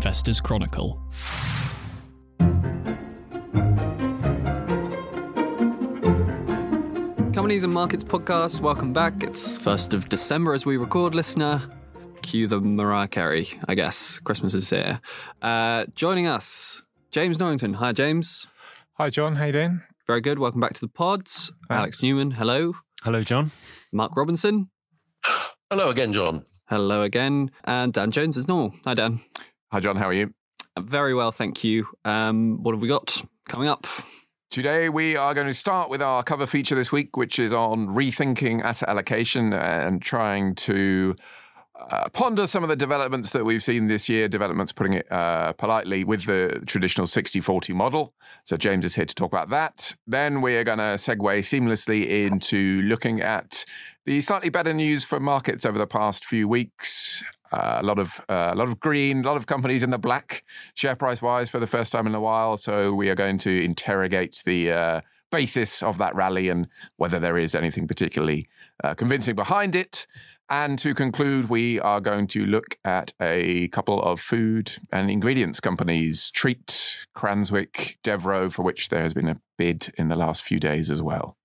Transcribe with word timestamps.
Investors 0.00 0.40
Chronicle. 0.40 0.98
Companies 7.34 7.64
and 7.64 7.72
Markets 7.72 8.04
podcast, 8.04 8.60
welcome 8.60 8.92
back. 8.92 9.22
It's 9.24 9.58
1st 9.58 9.94
of 9.94 10.08
December 10.08 10.54
as 10.54 10.64
we 10.64 10.76
record, 10.76 11.14
listener. 11.14 11.60
Cue 12.22 12.46
the 12.46 12.60
Mariah 12.60 13.08
Carey, 13.08 13.48
I 13.66 13.74
guess. 13.74 14.20
Christmas 14.20 14.54
is 14.54 14.70
here. 14.70 15.00
Uh, 15.42 15.86
joining 15.96 16.26
us, 16.26 16.82
James 17.10 17.38
Norrington. 17.40 17.74
Hi, 17.74 17.92
James. 17.92 18.46
Hi, 18.94 19.10
John. 19.10 19.36
How 19.36 19.46
you 19.46 19.52
doing? 19.52 19.82
Very 20.06 20.20
good. 20.20 20.38
Welcome 20.38 20.60
back 20.60 20.74
to 20.74 20.80
the 20.80 20.88
pods. 20.88 21.52
Alex 21.68 22.02
Newman, 22.02 22.32
hello. 22.32 22.74
Hello, 23.02 23.22
John. 23.22 23.50
Mark 23.92 24.16
Robinson, 24.16 24.70
Hello 25.70 25.88
again, 25.90 26.12
John. 26.12 26.44
hello 26.68 27.02
again. 27.02 27.50
And 27.64 27.92
Dan 27.92 28.10
Jones 28.12 28.36
as 28.38 28.46
normal. 28.48 28.74
Hi, 28.84 28.94
Dan. 28.94 29.20
Hi, 29.72 29.78
John. 29.78 29.94
How 29.94 30.08
are 30.08 30.12
you? 30.12 30.34
Very 30.76 31.14
well, 31.14 31.30
thank 31.30 31.62
you. 31.62 31.86
Um, 32.04 32.60
what 32.60 32.74
have 32.74 32.82
we 32.82 32.88
got 32.88 33.22
coming 33.48 33.68
up? 33.68 33.86
Today, 34.50 34.88
we 34.88 35.14
are 35.14 35.32
going 35.32 35.46
to 35.46 35.54
start 35.54 35.88
with 35.88 36.02
our 36.02 36.24
cover 36.24 36.44
feature 36.44 36.74
this 36.74 36.90
week, 36.90 37.16
which 37.16 37.38
is 37.38 37.52
on 37.52 37.86
rethinking 37.86 38.64
asset 38.64 38.88
allocation 38.88 39.52
and 39.52 40.02
trying 40.02 40.56
to 40.56 41.14
uh, 41.78 42.08
ponder 42.08 42.48
some 42.48 42.64
of 42.64 42.68
the 42.68 42.74
developments 42.74 43.30
that 43.30 43.44
we've 43.44 43.62
seen 43.62 43.86
this 43.86 44.08
year. 44.08 44.26
Developments, 44.26 44.72
putting 44.72 44.94
it 44.94 45.12
uh, 45.12 45.52
politely, 45.52 46.02
with 46.02 46.24
the 46.24 46.64
traditional 46.66 47.06
60 47.06 47.40
40 47.40 47.72
model. 47.72 48.12
So, 48.42 48.56
James 48.56 48.84
is 48.84 48.96
here 48.96 49.06
to 49.06 49.14
talk 49.14 49.32
about 49.32 49.50
that. 49.50 49.94
Then, 50.04 50.40
we 50.40 50.56
are 50.56 50.64
going 50.64 50.78
to 50.78 50.98
segue 50.98 51.16
seamlessly 51.18 52.08
into 52.08 52.82
looking 52.82 53.20
at 53.20 53.64
the 54.04 54.20
slightly 54.20 54.50
better 54.50 54.74
news 54.74 55.04
for 55.04 55.20
markets 55.20 55.64
over 55.64 55.78
the 55.78 55.86
past 55.86 56.24
few 56.24 56.48
weeks. 56.48 56.99
Uh, 57.52 57.78
a 57.80 57.82
lot 57.82 57.98
of 57.98 58.20
uh, 58.28 58.50
a 58.52 58.56
lot 58.56 58.68
of 58.68 58.78
green, 58.80 59.24
a 59.24 59.26
lot 59.26 59.36
of 59.36 59.46
companies 59.46 59.82
in 59.82 59.90
the 59.90 59.98
black, 59.98 60.44
share 60.74 60.94
price 60.94 61.20
wise, 61.20 61.50
for 61.50 61.58
the 61.58 61.66
first 61.66 61.92
time 61.92 62.06
in 62.06 62.14
a 62.14 62.20
while. 62.20 62.56
So 62.56 62.94
we 62.94 63.08
are 63.08 63.14
going 63.14 63.38
to 63.38 63.64
interrogate 63.64 64.42
the 64.44 64.70
uh, 64.70 65.00
basis 65.30 65.82
of 65.82 65.98
that 65.98 66.14
rally 66.14 66.48
and 66.48 66.68
whether 66.96 67.18
there 67.18 67.36
is 67.36 67.54
anything 67.54 67.86
particularly 67.86 68.48
uh, 68.84 68.94
convincing 68.94 69.34
behind 69.34 69.74
it. 69.74 70.06
And 70.52 70.80
to 70.80 70.94
conclude, 70.94 71.48
we 71.48 71.78
are 71.78 72.00
going 72.00 72.26
to 72.28 72.44
look 72.44 72.76
at 72.84 73.12
a 73.20 73.68
couple 73.68 74.02
of 74.02 74.20
food 74.20 74.72
and 74.92 75.08
ingredients 75.10 75.60
companies: 75.60 76.30
Treatt, 76.32 77.06
Cranswick, 77.16 77.98
Devro, 78.02 78.50
for 78.50 78.62
which 78.62 78.88
there 78.88 79.02
has 79.02 79.14
been 79.14 79.28
a 79.28 79.40
bid 79.56 79.92
in 79.96 80.08
the 80.08 80.16
last 80.16 80.42
few 80.42 80.58
days 80.58 80.90
as 80.90 81.02
well. 81.02 81.36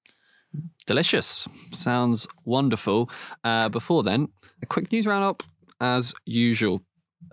Delicious. 0.87 1.47
Sounds 1.71 2.27
wonderful. 2.45 3.09
Uh, 3.43 3.69
before 3.69 4.03
then, 4.03 4.29
a 4.61 4.65
quick 4.65 4.91
news 4.91 5.05
roundup 5.05 5.43
as 5.79 6.13
usual. 6.25 6.81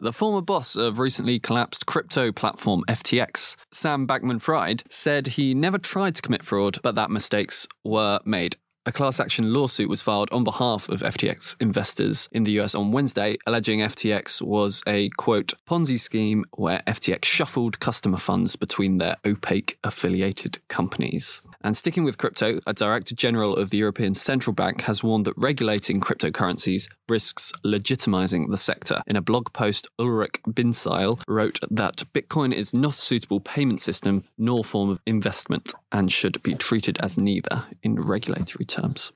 The 0.00 0.12
former 0.12 0.40
boss 0.40 0.74
of 0.74 0.98
recently 0.98 1.38
collapsed 1.38 1.86
crypto 1.86 2.32
platform 2.32 2.82
FTX, 2.88 3.56
Sam 3.72 4.06
Bankman 4.06 4.40
Fried, 4.40 4.82
said 4.90 5.26
he 5.28 5.54
never 5.54 5.78
tried 5.78 6.16
to 6.16 6.22
commit 6.22 6.44
fraud, 6.44 6.78
but 6.82 6.94
that 6.94 7.10
mistakes 7.10 7.66
were 7.84 8.20
made. 8.24 8.56
A 8.84 8.90
class 8.90 9.20
action 9.20 9.52
lawsuit 9.54 9.88
was 9.88 10.02
filed 10.02 10.28
on 10.32 10.42
behalf 10.42 10.88
of 10.88 11.02
FTX 11.02 11.54
investors 11.60 12.28
in 12.32 12.42
the 12.42 12.58
US 12.58 12.74
on 12.74 12.90
Wednesday, 12.90 13.36
alleging 13.46 13.78
FTX 13.78 14.42
was 14.42 14.82
a 14.88 15.08
quote 15.10 15.52
Ponzi 15.68 16.00
scheme 16.00 16.44
where 16.56 16.82
FTX 16.84 17.24
shuffled 17.24 17.78
customer 17.78 18.18
funds 18.18 18.56
between 18.56 18.98
their 18.98 19.18
opaque 19.24 19.78
affiliated 19.84 20.66
companies. 20.66 21.42
And 21.64 21.76
sticking 21.76 22.04
with 22.04 22.18
crypto, 22.18 22.58
a 22.66 22.72
director 22.72 23.14
general 23.14 23.56
of 23.56 23.70
the 23.70 23.78
European 23.78 24.14
Central 24.14 24.54
Bank 24.54 24.82
has 24.82 25.04
warned 25.04 25.26
that 25.26 25.34
regulating 25.36 26.00
cryptocurrencies 26.00 26.88
risks 27.08 27.52
legitimizing 27.64 28.50
the 28.50 28.58
sector. 28.58 29.02
In 29.06 29.16
a 29.16 29.22
blog 29.22 29.52
post, 29.52 29.86
Ulrich 29.98 30.40
Bindseil 30.48 31.22
wrote 31.28 31.58
that 31.70 32.04
Bitcoin 32.12 32.52
is 32.52 32.74
not 32.74 32.94
a 32.94 32.98
suitable 32.98 33.40
payment 33.40 33.80
system 33.80 34.24
nor 34.36 34.64
form 34.64 34.90
of 34.90 35.00
investment 35.06 35.72
and 35.92 36.10
should 36.10 36.42
be 36.42 36.54
treated 36.54 36.98
as 37.00 37.18
neither 37.18 37.64
in 37.82 37.94
regulatory 37.94 38.64
terms. 38.64 39.12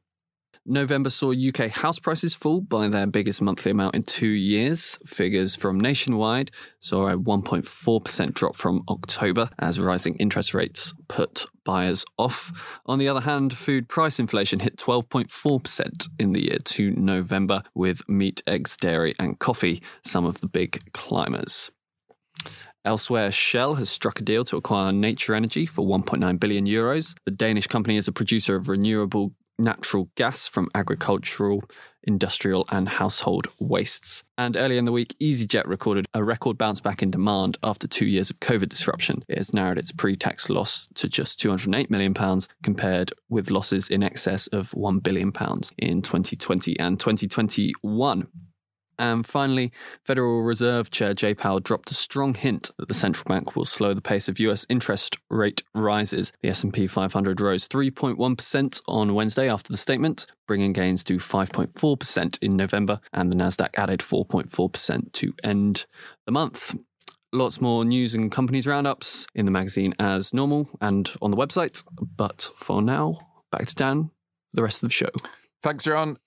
November 0.69 1.10
saw 1.10 1.32
UK 1.32 1.71
house 1.71 2.00
prices 2.00 2.34
fall 2.34 2.60
by 2.60 2.88
their 2.88 3.06
biggest 3.06 3.41
monthly 3.41 3.71
amount 3.71 3.94
in 3.94 4.03
two 4.03 4.27
years. 4.27 4.99
Figures 5.06 5.54
from 5.54 5.78
Nationwide 5.78 6.50
saw 6.81 7.06
a 7.06 7.16
1.4% 7.16 8.34
drop 8.34 8.56
from 8.56 8.82
October 8.88 9.49
as 9.60 9.78
rising 9.78 10.16
interest 10.16 10.54
rates 10.54 10.93
put 11.09 11.47
buyers 11.65 12.04
off. 12.19 12.81
On 12.87 12.99
the 12.99 13.06
other 13.06 13.21
hand, 13.21 13.56
food 13.56 13.88
price 13.88 14.19
inflation 14.19 14.59
hit 14.59 14.77
12.4% 14.77 16.09
in 16.19 16.32
the 16.32 16.44
year 16.44 16.59
to 16.65 16.91
November, 16.91 17.62
with 17.75 18.09
meat, 18.09 18.43
eggs, 18.47 18.77
dairy, 18.77 19.15
and 19.19 19.38
coffee 19.38 19.83
some 20.04 20.25
of 20.25 20.41
the 20.41 20.48
big 20.48 20.93
climbers. 20.93 21.71
Elsewhere, 22.84 23.33
Shell 23.33 23.75
has 23.77 23.91
struck 23.91 24.21
a 24.21 24.22
deal 24.22 24.44
to 24.44 24.56
acquire 24.56 24.93
Nature 24.93 25.34
Energy 25.34 25.66
for 25.66 25.84
1.9 25.84 26.38
billion 26.38 26.66
euros. 26.66 27.16
The 27.25 27.33
Danish 27.33 27.66
company 27.66 27.97
is 27.97 28.06
a 28.06 28.12
producer 28.12 28.54
of 28.54 28.69
renewable 28.69 29.33
natural 29.59 30.11
gas 30.15 30.47
from 30.47 30.69
agricultural, 30.75 31.65
industrial, 32.03 32.67
and 32.71 32.89
household 32.89 33.49
wastes. 33.59 34.22
And 34.39 34.56
earlier 34.56 34.78
in 34.78 34.84
the 34.84 34.93
week, 34.93 35.17
EasyJet 35.21 35.67
recorded 35.67 36.06
a 36.15 36.22
record 36.22 36.59
bounce 36.59 36.81
back 36.81 37.03
in 37.03 37.11
demand 37.11 37.59
after 37.62 37.87
two 37.87 38.06
years 38.06 38.31
of 38.31 38.41
COVID 38.41 38.69
disruption. 38.69 39.25
It 39.28 39.39
has 39.39 39.55
narrowed 39.55 39.78
its 39.78 39.93
pre 39.93 40.16
tax 40.16 40.49
loss 40.49 40.89
to 40.95 41.09
just 41.09 41.41
£208 41.41 41.91
million, 41.91 42.15
compared 42.62 43.12
with 43.28 43.50
losses 43.50 43.89
in 43.89 44.03
excess 44.03 44.47
of 44.49 44.71
£1 44.72 45.03
billion 45.03 45.33
in 45.78 46.03
2020 46.03 46.78
and 46.78 47.00
2021. 47.00 48.28
And 48.99 49.27
finally, 49.27 49.73
Federal 50.05 50.43
Reserve 50.43 50.91
Chair 50.91 51.15
Jay 51.15 51.34
Powell 51.34 51.61
dropped 51.61 51.91
a 51.91 51.95
strong 51.95 52.34
hint 52.34 52.71
that 52.79 52.89
the 52.89 52.95
central 52.95 53.25
bank 53.29 53.55
will 53.55 53.65
slow 53.65 53.95
the 53.95 54.01
pace 54.01 54.29
of 54.29 54.41
US 54.41 54.65
interest 54.69 55.19
rate 55.31 55.62
rises. 55.75 56.33
The 56.43 56.49
S&P 56.49 56.87
500 56.87 57.41
rose 57.41 57.69
3.1% 57.69 58.83
on 58.89 59.15
Wednesday 59.15 59.49
after 59.51 59.73
the 59.73 59.77
statement, 59.77 60.27
bringing 60.47 60.73
gains 60.73 61.05
to 61.05 61.17
5.4% 61.17 62.43
in 62.43 62.57
November, 62.57 63.01
and 63.12 63.33
the 63.33 63.37
Nasdaq 63.37 63.71
added 63.77 64.01
4.4% 64.01 65.13
to 65.13 65.34
end 65.45 65.87
the 66.25 66.33
month. 66.33 66.75
Lots 67.33 67.61
more 67.61 67.84
news 67.84 68.15
and 68.15 68.33
companies 68.33 68.67
roundups 68.67 69.27
in 69.34 69.45
the 69.45 69.51
magazine 69.51 69.95
as 69.99 70.33
normal 70.33 70.71
and 70.81 71.11
on 71.21 71.31
the 71.31 71.37
website. 71.37 71.83
But 72.17 72.51
for 72.57 72.81
now, 72.81 73.19
back 73.51 73.67
to 73.67 73.75
Dan 73.75 74.11
the 74.55 74.63
rest 74.63 74.83
of 74.83 74.89
the 74.89 74.93
show. 74.93 75.11
Thanks, 75.63 75.84
John. 75.84 76.19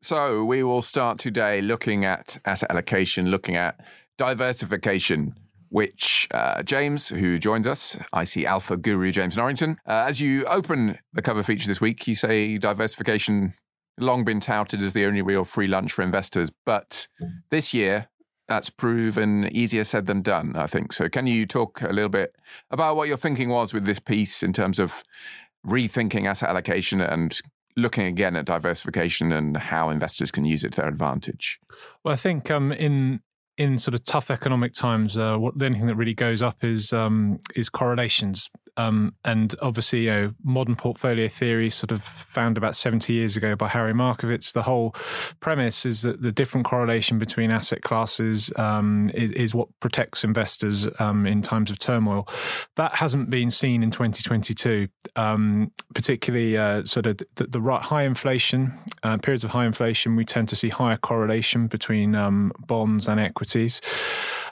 So 0.00 0.44
we 0.44 0.62
will 0.62 0.82
start 0.82 1.18
today 1.18 1.60
looking 1.60 2.04
at 2.04 2.38
asset 2.44 2.70
allocation, 2.70 3.30
looking 3.30 3.56
at 3.56 3.80
diversification, 4.16 5.34
which 5.70 6.28
uh, 6.30 6.62
James, 6.62 7.08
who 7.08 7.38
joins 7.38 7.66
us, 7.66 7.96
IC 8.16 8.44
Alpha 8.44 8.76
Guru 8.76 9.10
James 9.10 9.36
Norrington, 9.36 9.78
uh, 9.86 10.04
as 10.06 10.20
you 10.20 10.44
open 10.46 10.98
the 11.12 11.22
cover 11.22 11.42
feature 11.42 11.66
this 11.66 11.80
week, 11.80 12.06
you 12.06 12.14
say 12.14 12.58
diversification 12.58 13.54
long 13.98 14.24
been 14.24 14.40
touted 14.40 14.80
as 14.80 14.92
the 14.92 15.04
only 15.04 15.22
real 15.22 15.44
free 15.44 15.66
lunch 15.66 15.92
for 15.92 16.02
investors, 16.02 16.50
but 16.64 17.08
this 17.50 17.74
year 17.74 18.08
that's 18.46 18.70
proven 18.70 19.48
easier 19.52 19.84
said 19.84 20.06
than 20.06 20.22
done, 20.22 20.54
I 20.56 20.66
think. 20.66 20.92
So 20.92 21.08
can 21.08 21.26
you 21.26 21.44
talk 21.44 21.82
a 21.82 21.92
little 21.92 22.08
bit 22.08 22.34
about 22.70 22.96
what 22.96 23.08
your 23.08 23.16
thinking 23.16 23.50
was 23.50 23.74
with 23.74 23.84
this 23.84 23.98
piece 23.98 24.42
in 24.42 24.52
terms 24.52 24.78
of 24.78 25.02
rethinking 25.66 26.26
asset 26.26 26.48
allocation 26.48 27.00
and 27.00 27.38
looking 27.78 28.06
again 28.06 28.36
at 28.36 28.44
diversification 28.44 29.32
and 29.32 29.56
how 29.56 29.90
investors 29.90 30.30
can 30.30 30.44
use 30.44 30.64
it 30.64 30.72
to 30.72 30.80
their 30.80 30.88
advantage. 30.88 31.58
Well, 32.04 32.12
I 32.12 32.16
think 32.16 32.50
um, 32.50 32.72
in 32.72 33.20
in 33.56 33.76
sort 33.76 33.94
of 33.94 34.04
tough 34.04 34.30
economic 34.30 34.72
times, 34.72 35.18
uh, 35.18 35.36
what 35.36 35.58
the 35.58 35.66
only 35.66 35.78
thing 35.78 35.88
that 35.88 35.96
really 35.96 36.14
goes 36.14 36.42
up 36.42 36.62
is 36.62 36.92
um, 36.92 37.38
is 37.56 37.68
correlations. 37.68 38.50
Um, 38.78 39.14
and 39.24 39.54
obviously, 39.60 40.04
you 40.04 40.10
know, 40.10 40.34
modern 40.42 40.76
portfolio 40.76 41.26
theory, 41.26 41.68
sort 41.68 41.90
of 41.90 42.02
found 42.02 42.56
about 42.56 42.76
70 42.76 43.12
years 43.12 43.36
ago 43.36 43.56
by 43.56 43.68
Harry 43.68 43.92
Markowitz, 43.92 44.52
the 44.52 44.62
whole 44.62 44.94
premise 45.40 45.84
is 45.84 46.02
that 46.02 46.22
the 46.22 46.30
different 46.30 46.64
correlation 46.64 47.18
between 47.18 47.50
asset 47.50 47.82
classes 47.82 48.52
um, 48.56 49.10
is, 49.14 49.32
is, 49.32 49.54
what 49.58 49.68
protects 49.80 50.22
investors 50.22 50.86
um, 51.00 51.26
in 51.26 51.42
times 51.42 51.70
of 51.72 51.78
turmoil. 51.80 52.28
That 52.76 52.94
hasn't 52.94 53.30
been 53.30 53.50
seen 53.50 53.82
in 53.82 53.90
2022, 53.90 54.86
um, 55.16 55.72
particularly 55.92 56.56
uh, 56.56 56.84
sort 56.84 57.06
of 57.06 57.18
the, 57.34 57.48
the 57.48 57.60
right 57.60 57.82
high 57.82 58.02
inflation, 58.04 58.78
uh, 59.02 59.18
periods 59.18 59.42
of 59.42 59.50
high 59.50 59.66
inflation, 59.66 60.14
we 60.14 60.24
tend 60.24 60.48
to 60.50 60.56
see 60.56 60.68
higher 60.68 60.96
correlation 60.96 61.66
between 61.66 62.14
um, 62.14 62.52
bonds 62.60 63.08
and 63.08 63.18
equities. 63.18 63.80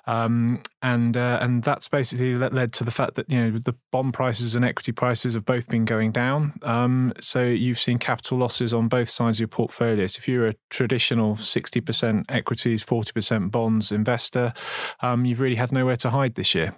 Um, 0.06 0.62
and 0.82 1.16
uh, 1.16 1.38
and 1.40 1.64
that's 1.64 1.88
basically 1.88 2.36
led 2.36 2.72
to 2.74 2.84
the 2.84 2.90
fact 2.90 3.14
that 3.16 3.30
you 3.30 3.38
know 3.38 3.58
the 3.58 3.74
bond 3.90 4.14
prices 4.14 4.54
and 4.54 4.64
equity 4.64 4.92
prices 4.92 5.34
have 5.34 5.44
both 5.44 5.68
been 5.68 5.84
going 5.84 6.12
down. 6.12 6.54
Um, 6.62 7.12
so 7.20 7.42
you've 7.42 7.78
seen 7.78 7.98
capital 7.98 8.38
losses 8.38 8.72
on 8.72 8.88
both 8.88 9.08
sides 9.08 9.38
of 9.38 9.40
your 9.40 9.48
portfolio. 9.48 10.06
So 10.06 10.20
if 10.20 10.28
you're 10.28 10.48
a 10.48 10.54
traditional 10.70 11.36
sixty 11.36 11.80
percent 11.80 12.26
equities, 12.28 12.82
forty 12.82 13.12
percent 13.12 13.50
bonds 13.50 13.90
investor, 13.90 14.52
um, 15.00 15.24
you've 15.24 15.40
really 15.40 15.56
had 15.56 15.72
nowhere 15.72 15.96
to 15.96 16.10
hide 16.10 16.36
this 16.36 16.54
year. 16.54 16.74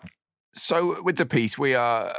So 0.54 1.02
with 1.02 1.16
the 1.16 1.26
piece, 1.26 1.58
we 1.58 1.74
are 1.74 2.12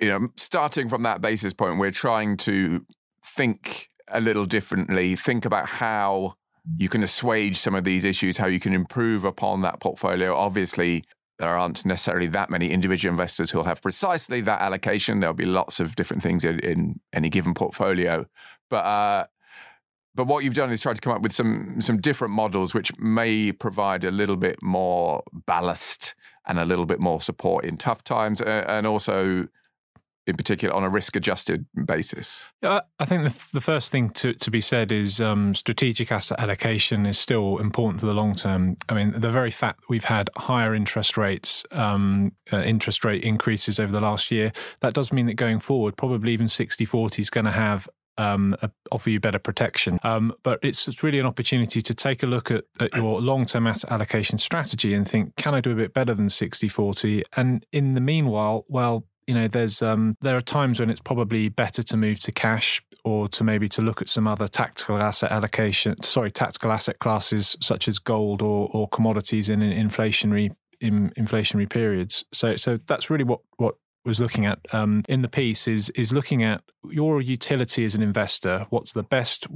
you 0.00 0.08
know 0.08 0.28
starting 0.36 0.88
from 0.88 1.02
that 1.02 1.20
basis 1.20 1.52
point. 1.52 1.78
We're 1.78 1.92
trying 1.92 2.36
to 2.38 2.84
think 3.24 3.88
a 4.08 4.20
little 4.20 4.46
differently. 4.46 5.14
Think 5.14 5.44
about 5.44 5.68
how 5.68 6.34
you 6.76 6.88
can 6.88 7.02
assuage 7.02 7.56
some 7.56 7.74
of 7.74 7.84
these 7.84 8.04
issues, 8.04 8.38
how 8.38 8.46
you 8.46 8.60
can 8.60 8.74
improve 8.74 9.24
upon 9.24 9.62
that 9.62 9.80
portfolio. 9.80 10.34
Obviously, 10.34 11.04
there 11.38 11.56
aren't 11.56 11.84
necessarily 11.84 12.26
that 12.28 12.50
many 12.50 12.70
individual 12.70 13.12
investors 13.12 13.50
who'll 13.50 13.64
have 13.64 13.82
precisely 13.82 14.40
that 14.40 14.60
allocation. 14.60 15.20
There'll 15.20 15.34
be 15.34 15.46
lots 15.46 15.80
of 15.80 15.94
different 15.94 16.22
things 16.22 16.44
in, 16.44 16.58
in 16.60 17.00
any 17.12 17.28
given 17.28 17.54
portfolio, 17.54 18.26
but 18.70 18.84
uh, 18.84 19.26
but 20.14 20.26
what 20.26 20.44
you've 20.44 20.54
done 20.54 20.72
is 20.72 20.80
tried 20.80 20.94
to 20.96 21.02
come 21.02 21.12
up 21.12 21.22
with 21.22 21.32
some 21.32 21.80
some 21.80 21.98
different 21.98 22.32
models 22.32 22.74
which 22.74 22.96
may 22.98 23.52
provide 23.52 24.02
a 24.02 24.10
little 24.10 24.36
bit 24.36 24.62
more 24.62 25.22
ballast 25.32 26.14
and 26.46 26.58
a 26.58 26.64
little 26.64 26.86
bit 26.86 27.00
more 27.00 27.20
support 27.20 27.64
in 27.64 27.76
tough 27.76 28.02
times, 28.02 28.40
uh, 28.40 28.64
and 28.66 28.86
also 28.86 29.48
in 30.26 30.36
particular 30.36 30.74
on 30.74 30.82
a 30.82 30.88
risk 30.88 31.16
adjusted 31.16 31.66
basis? 31.84 32.50
I 32.62 33.04
think 33.04 33.24
the, 33.24 33.48
the 33.52 33.60
first 33.60 33.92
thing 33.92 34.10
to, 34.10 34.34
to 34.34 34.50
be 34.50 34.60
said 34.60 34.90
is 34.90 35.20
um, 35.20 35.54
strategic 35.54 36.10
asset 36.10 36.40
allocation 36.40 37.06
is 37.06 37.18
still 37.18 37.58
important 37.58 38.00
for 38.00 38.06
the 38.06 38.14
long 38.14 38.34
term. 38.34 38.76
I 38.88 38.94
mean, 38.94 39.12
the 39.18 39.30
very 39.30 39.50
fact 39.50 39.80
that 39.82 39.88
we've 39.88 40.04
had 40.04 40.30
higher 40.36 40.74
interest 40.74 41.16
rates, 41.16 41.64
um, 41.72 42.32
uh, 42.52 42.58
interest 42.58 43.04
rate 43.04 43.22
increases 43.22 43.78
over 43.78 43.92
the 43.92 44.00
last 44.00 44.30
year, 44.30 44.52
that 44.80 44.94
does 44.94 45.12
mean 45.12 45.26
that 45.26 45.34
going 45.34 45.60
forward, 45.60 45.96
probably 45.96 46.32
even 46.32 46.48
60 46.48 46.84
40 46.84 47.22
is 47.22 47.30
going 47.30 47.44
to 47.44 47.52
have 47.52 47.88
um, 48.18 48.56
offer 48.90 49.10
you 49.10 49.20
better 49.20 49.38
protection. 49.38 49.98
Um, 50.02 50.32
but 50.42 50.58
it's, 50.62 50.88
it's, 50.88 51.02
really 51.02 51.18
an 51.18 51.26
opportunity 51.26 51.82
to 51.82 51.94
take 51.94 52.22
a 52.22 52.26
look 52.26 52.50
at, 52.50 52.64
at 52.80 52.94
your 52.94 53.20
long 53.20 53.44
term 53.44 53.66
asset 53.66 53.92
allocation 53.92 54.38
strategy 54.38 54.94
and 54.94 55.06
think, 55.06 55.36
can 55.36 55.54
I 55.54 55.60
do 55.60 55.72
a 55.72 55.74
bit 55.74 55.92
better 55.92 56.14
than 56.14 56.28
60 56.28 56.68
40? 56.68 57.24
And 57.36 57.64
in 57.72 57.92
the 57.92 58.00
meanwhile, 58.00 58.64
well, 58.68 59.04
you 59.26 59.34
know 59.34 59.48
there's 59.48 59.82
um, 59.82 60.16
there 60.20 60.36
are 60.36 60.42
times 60.42 60.78
when 60.80 60.90
it's 60.90 61.00
probably 61.00 61.48
better 61.48 61.82
to 61.82 61.96
move 61.96 62.20
to 62.20 62.32
cash 62.32 62.80
or 63.04 63.28
to 63.28 63.44
maybe 63.44 63.68
to 63.68 63.82
look 63.82 64.00
at 64.00 64.08
some 64.08 64.26
other 64.26 64.48
tactical 64.48 64.98
asset 64.98 65.32
allocation 65.32 66.00
sorry 66.02 66.30
tactical 66.30 66.70
asset 66.70 66.98
classes 66.98 67.56
such 67.60 67.88
as 67.88 67.98
gold 67.98 68.42
or, 68.42 68.70
or 68.72 68.88
commodities 68.88 69.48
in, 69.48 69.62
in 69.62 69.88
inflationary 69.88 70.50
in 70.80 71.10
inflationary 71.10 71.68
periods. 71.68 72.24
So 72.32 72.56
so 72.56 72.78
that's 72.86 73.10
really 73.10 73.24
what 73.24 73.40
what 73.56 73.76
was 74.04 74.20
looking 74.20 74.46
at 74.46 74.60
um, 74.72 75.02
in 75.08 75.22
the 75.22 75.28
piece 75.28 75.66
is 75.66 75.90
is 75.90 76.12
looking 76.12 76.42
at 76.42 76.62
your 76.84 77.20
utility 77.20 77.84
as 77.84 77.94
an 77.94 78.02
investor 78.02 78.66
what's 78.70 78.92
the 78.92 79.02
best 79.02 79.48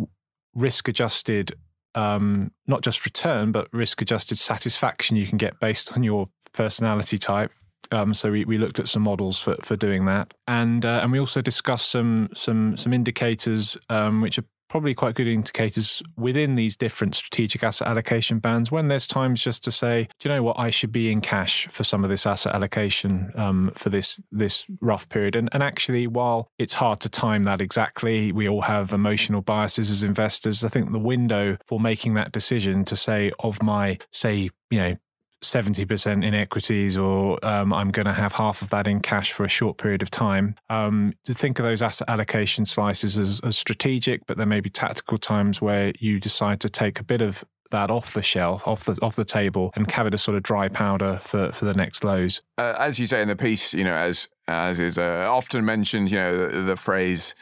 risk 0.54 0.88
adjusted 0.88 1.54
um, 1.94 2.50
not 2.66 2.82
just 2.82 3.04
return 3.04 3.52
but 3.52 3.68
risk 3.72 4.02
adjusted 4.02 4.36
satisfaction 4.36 5.16
you 5.16 5.26
can 5.26 5.38
get 5.38 5.60
based 5.60 5.96
on 5.96 6.02
your 6.02 6.28
personality 6.52 7.16
type 7.16 7.52
um, 7.90 8.14
so 8.14 8.30
we, 8.30 8.44
we 8.44 8.58
looked 8.58 8.78
at 8.78 8.88
some 8.88 9.02
models 9.02 9.40
for, 9.40 9.56
for 9.62 9.76
doing 9.76 10.04
that, 10.06 10.32
and 10.46 10.84
uh, 10.84 11.00
and 11.02 11.12
we 11.12 11.18
also 11.18 11.40
discussed 11.40 11.90
some 11.90 12.28
some 12.34 12.76
some 12.76 12.92
indicators 12.92 13.76
um, 13.88 14.20
which 14.20 14.38
are 14.38 14.44
probably 14.70 14.94
quite 14.94 15.16
good 15.16 15.26
indicators 15.26 16.00
within 16.16 16.54
these 16.54 16.76
different 16.76 17.16
strategic 17.16 17.64
asset 17.64 17.88
allocation 17.88 18.38
bands 18.38 18.70
when 18.70 18.86
there's 18.86 19.06
times 19.06 19.42
just 19.42 19.64
to 19.64 19.72
say, 19.72 20.06
do 20.20 20.28
you 20.28 20.34
know 20.34 20.44
what, 20.44 20.58
I 20.58 20.70
should 20.70 20.92
be 20.92 21.10
in 21.10 21.20
cash 21.20 21.66
for 21.66 21.82
some 21.82 22.04
of 22.04 22.08
this 22.08 22.24
asset 22.24 22.54
allocation 22.54 23.32
um, 23.34 23.72
for 23.74 23.90
this 23.90 24.20
this 24.30 24.66
rough 24.80 25.08
period. 25.08 25.34
And, 25.34 25.48
and 25.52 25.62
actually, 25.62 26.06
while 26.06 26.48
it's 26.56 26.74
hard 26.74 27.00
to 27.00 27.08
time 27.08 27.42
that 27.44 27.60
exactly, 27.60 28.30
we 28.30 28.48
all 28.48 28.62
have 28.62 28.92
emotional 28.92 29.42
biases 29.42 29.90
as 29.90 30.04
investors. 30.04 30.62
I 30.62 30.68
think 30.68 30.92
the 30.92 31.00
window 31.00 31.58
for 31.66 31.80
making 31.80 32.14
that 32.14 32.30
decision 32.30 32.84
to 32.86 32.96
say 32.96 33.32
of 33.40 33.62
my 33.62 33.98
say 34.12 34.50
you 34.70 34.78
know 34.78 34.96
70% 35.42 36.24
in 36.24 36.34
equities 36.34 36.96
or 36.96 37.44
um, 37.44 37.72
I'm 37.72 37.90
going 37.90 38.06
to 38.06 38.12
have 38.12 38.34
half 38.34 38.62
of 38.62 38.70
that 38.70 38.86
in 38.86 39.00
cash 39.00 39.32
for 39.32 39.44
a 39.44 39.48
short 39.48 39.78
period 39.78 40.02
of 40.02 40.10
time. 40.10 40.56
Um, 40.68 41.14
to 41.24 41.34
think 41.34 41.58
of 41.58 41.64
those 41.64 41.82
asset 41.82 42.08
allocation 42.08 42.66
slices 42.66 43.18
as, 43.18 43.40
as 43.40 43.58
strategic, 43.58 44.26
but 44.26 44.36
there 44.36 44.46
may 44.46 44.60
be 44.60 44.70
tactical 44.70 45.18
times 45.18 45.60
where 45.60 45.92
you 45.98 46.20
decide 46.20 46.60
to 46.60 46.68
take 46.68 47.00
a 47.00 47.04
bit 47.04 47.22
of 47.22 47.44
that 47.70 47.90
off 47.90 48.12
the 48.14 48.22
shelf, 48.22 48.66
off 48.66 48.82
the 48.84 48.98
off 49.00 49.14
the 49.14 49.24
table, 49.24 49.70
and 49.74 49.88
have 49.92 50.06
it 50.06 50.12
as 50.12 50.22
sort 50.22 50.36
of 50.36 50.42
dry 50.42 50.68
powder 50.68 51.18
for, 51.20 51.52
for 51.52 51.64
the 51.64 51.74
next 51.74 52.02
lows. 52.02 52.42
Uh, 52.58 52.74
as 52.78 52.98
you 52.98 53.06
say 53.06 53.22
in 53.22 53.28
the 53.28 53.36
piece, 53.36 53.72
you 53.72 53.84
know, 53.84 53.94
as 53.94 54.28
as 54.48 54.80
is 54.80 54.98
uh, 54.98 55.26
often 55.30 55.64
mentioned, 55.64 56.10
you 56.10 56.16
know, 56.16 56.48
the, 56.48 56.62
the 56.62 56.76
phrase 56.76 57.34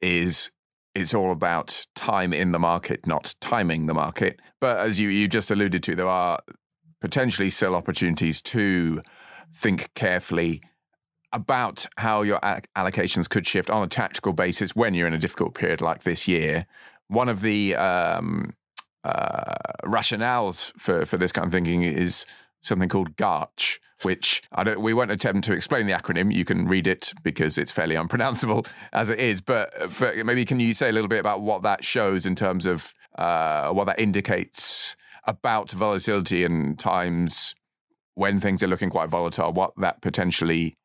is 0.00 0.50
it's 0.94 1.12
all 1.12 1.32
about 1.32 1.86
time 1.94 2.32
in 2.32 2.52
the 2.52 2.58
market, 2.58 3.06
not 3.06 3.34
timing 3.40 3.86
the 3.86 3.94
market. 3.94 4.40
But 4.60 4.78
as 4.78 5.00
you, 5.00 5.08
you 5.08 5.26
just 5.26 5.50
alluded 5.50 5.82
to, 5.82 5.96
there 5.96 6.08
are 6.08 6.38
potentially 7.04 7.50
sell 7.50 7.74
opportunities 7.74 8.40
to 8.40 8.98
think 9.52 9.92
carefully 9.92 10.62
about 11.34 11.84
how 11.98 12.22
your 12.22 12.40
allocations 12.74 13.28
could 13.28 13.46
shift 13.46 13.68
on 13.68 13.82
a 13.82 13.86
tactical 13.86 14.32
basis 14.32 14.74
when 14.74 14.94
you're 14.94 15.06
in 15.06 15.12
a 15.12 15.18
difficult 15.18 15.52
period 15.54 15.82
like 15.82 16.04
this 16.04 16.26
year. 16.26 16.64
One 17.08 17.28
of 17.28 17.42
the 17.42 17.76
um, 17.76 18.54
uh, 19.04 19.52
rationales 19.84 20.72
for, 20.78 21.04
for 21.04 21.18
this 21.18 21.30
kind 21.30 21.44
of 21.44 21.52
thinking 21.52 21.82
is 21.82 22.24
something 22.62 22.88
called 22.88 23.16
GARCH, 23.16 23.82
which 24.00 24.42
I 24.52 24.64
don't, 24.64 24.80
we 24.80 24.94
won't 24.94 25.10
attempt 25.10 25.44
to 25.48 25.52
explain 25.52 25.86
the 25.86 25.92
acronym. 25.92 26.32
You 26.32 26.46
can 26.46 26.66
read 26.66 26.86
it 26.86 27.12
because 27.22 27.58
it's 27.58 27.70
fairly 27.70 27.96
unpronounceable 27.96 28.64
as 28.94 29.10
it 29.10 29.20
is. 29.20 29.42
But 29.42 29.68
but 30.00 30.16
maybe 30.24 30.46
can 30.46 30.58
you 30.58 30.72
say 30.72 30.88
a 30.88 30.92
little 30.92 31.08
bit 31.08 31.20
about 31.20 31.42
what 31.42 31.60
that 31.64 31.84
shows 31.84 32.24
in 32.24 32.34
terms 32.34 32.64
of 32.64 32.94
uh, 33.18 33.68
what 33.72 33.84
that 33.88 34.00
indicates 34.00 34.96
about 35.26 35.70
volatility 35.70 36.44
and 36.44 36.78
times 36.78 37.54
when 38.14 38.40
things 38.40 38.62
are 38.62 38.68
looking 38.68 38.90
quite 38.90 39.08
volatile, 39.08 39.52
what 39.52 39.72
that 39.78 40.00
potentially 40.00 40.76